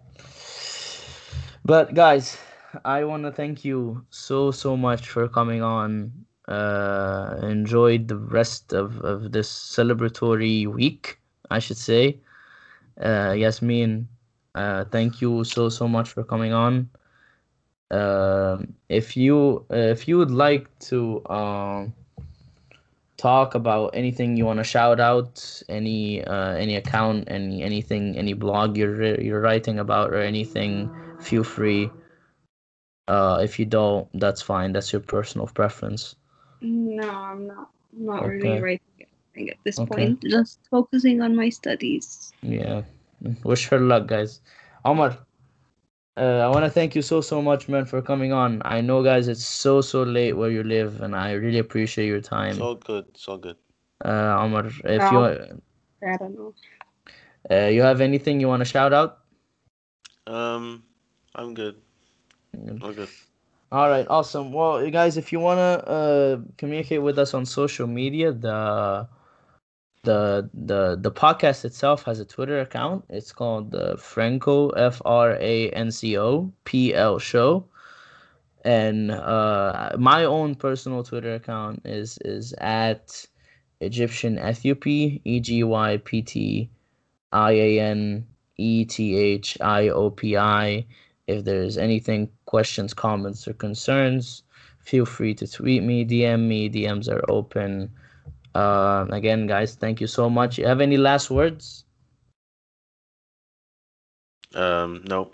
[1.64, 2.36] But guys
[2.84, 6.12] i want to thank you so so much for coming on.
[6.48, 11.18] Uh, enjoyed the rest of, of this celebratory week,
[11.50, 12.20] I should say.
[13.00, 14.06] Uh, Yasmin,
[14.54, 16.90] uh, thank you so so much for coming on.
[17.94, 21.94] Um, if you uh, if you would like to um,
[23.16, 28.32] talk about anything you want to shout out, any uh, any account, any anything, any
[28.32, 30.90] blog you're you're writing about or anything,
[31.20, 31.88] feel free.
[33.06, 34.72] Uh, if you don't, that's fine.
[34.72, 36.16] That's your personal preference.
[36.62, 37.70] No, I'm not.
[37.94, 38.38] I'm not Okay.
[38.38, 39.94] really writing anything at this Okay.
[40.10, 40.24] point.
[40.24, 42.32] Just focusing on my studies.
[42.42, 42.82] Yeah.
[43.44, 44.40] Wish her luck, guys.
[44.84, 45.16] Omar,
[46.16, 48.62] uh, I want to thank you so, so much, man, for coming on.
[48.64, 52.20] I know, guys, it's so, so late where you live, and I really appreciate your
[52.20, 52.56] time.
[52.56, 53.06] It's all good.
[53.14, 53.56] It's all good.
[54.04, 55.12] Uh, Omar, if Yeah.
[55.12, 55.60] you
[56.02, 56.54] I don't know.
[57.50, 59.18] uh, you have anything you want to shout out?
[60.26, 60.84] Um,
[61.34, 61.80] I'm good.
[62.80, 63.10] All good.
[63.72, 64.52] All right, awesome.
[64.52, 69.08] Well, you guys, if you wanna uh communicate with us on social media, the
[70.04, 73.04] the the the podcast itself has a Twitter account.
[73.08, 77.66] It's called the Franco F R A N C O P L Show,
[78.64, 83.26] and uh my own personal Twitter account is is at
[83.80, 86.70] Egyptian Ethiopy E G Y P T
[87.32, 88.26] I A N
[88.56, 90.86] E T H I O P I.
[91.26, 94.42] If there's anything, questions, comments, or concerns,
[94.78, 96.68] feel free to tweet me, DM me.
[96.68, 97.90] DMs are open.
[98.54, 100.58] Uh, again, guys, thank you so much.
[100.58, 101.84] You have any last words?
[104.54, 105.30] Um, no.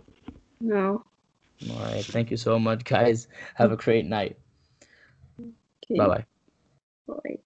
[0.60, 1.04] No.
[1.70, 3.28] All right, thank you so much, guys.
[3.54, 4.38] Have a great night.
[5.38, 5.96] Okay.
[5.96, 6.24] Bye bye.
[7.06, 7.38] Bye.